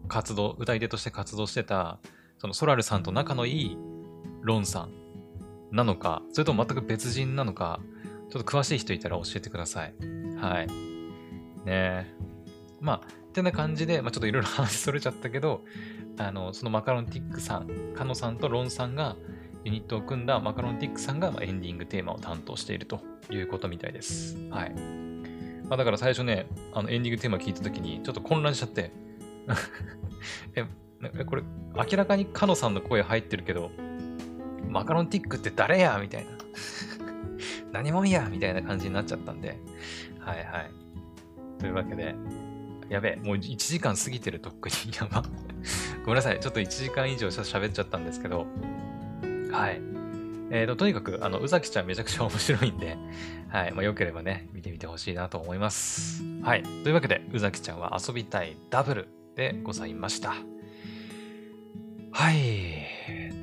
[0.06, 1.98] 活動、歌い手として活動してた、
[2.38, 3.78] そのソラルさんと仲のいい
[4.42, 4.90] ロンさん
[5.72, 7.80] なのか、それとも全く別人なのか、
[8.30, 9.94] ちょっと詳しい人いたら教えてください。
[10.36, 10.66] はい。
[10.66, 10.72] ね
[11.66, 12.06] え。
[12.80, 15.62] まあ、ってな感じで、まあ、ちょっといろいろ話それちゃったけど、
[16.18, 19.16] あの、そのマカロンティックさん、カノさんとロンさんが
[19.64, 23.00] ユニットを組んだマカロンティックさんがまエンディングテーマを担当していると
[23.30, 24.36] いうことみたいです。
[24.50, 24.74] はい。
[25.68, 28.92] まあ、だから最初ね、あのエンディングテーマ聞いたときにちょっと混乱しちゃって、
[30.54, 30.64] え、
[31.24, 31.42] これ
[31.74, 33.70] 明らかにカノさんの声入ってるけど、
[34.68, 35.98] マカロンティックって誰や？
[36.00, 36.30] みたいな。
[37.72, 38.28] 何者や？
[38.30, 39.58] みたいな感じになっちゃったんで。
[40.20, 40.70] はいはい。
[41.58, 42.14] というわけで、
[42.88, 44.72] やべえ、もう1時間過ぎてるとっくに。
[44.98, 45.22] やば。
[46.00, 46.40] ごめんなさい。
[46.40, 48.46] ちょっと1時間以上喋っちゃったんですけど、
[49.50, 49.80] はい。
[50.50, 52.96] えーと、とにかく、あの、宇崎ちゃんめちゃくちゃ面白いんで、
[53.48, 53.72] はい。
[53.72, 56.22] まあ、よければね、見てみてほしいなと思います。
[56.42, 56.62] はい。
[56.62, 60.34] というわけで、宇崎ちゃんは遊びたいダブルでございました。
[62.10, 62.86] はい。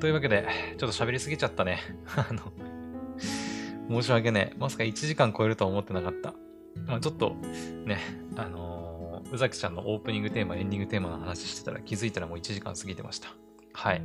[0.00, 0.44] というわけで、
[0.76, 1.78] ちょっと喋りすぎちゃったね。
[2.16, 2.52] あの、
[3.88, 4.56] 申し訳ねえ。
[4.58, 6.34] まさか1時間超えるとは思ってなかった。
[6.86, 7.36] まあ、ちょっと、
[7.86, 7.98] ね、
[8.36, 13.28] あのー、宇崎ちゃんのオープニングテーマ、エンディングテーマの話してたら気づいたらもう1時間過ぎてました。
[13.72, 14.02] はい。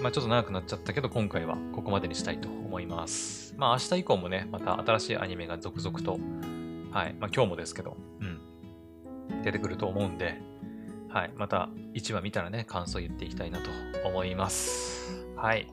[0.00, 3.56] まあちょっと長くなっちゃったけど、今回はここまでにしたいと思います。
[3.58, 6.12] まあ明日以降もね、また新しいアニメが続々と、
[6.92, 7.14] はい。
[7.18, 9.42] まあ今日もですけど、うん。
[9.42, 10.40] 出てくると思うんで、
[11.10, 11.32] はい。
[11.36, 13.70] また1話見たらね、感想言っていきたいなと
[14.06, 15.24] 思います。
[15.36, 15.66] はい。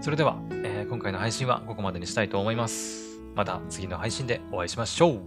[0.00, 3.18] それでは、えー今回の配信はここまでにしたいと思います。
[3.34, 5.20] また次の配信でお会いしましょう。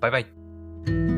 [0.00, 1.13] バイバイ。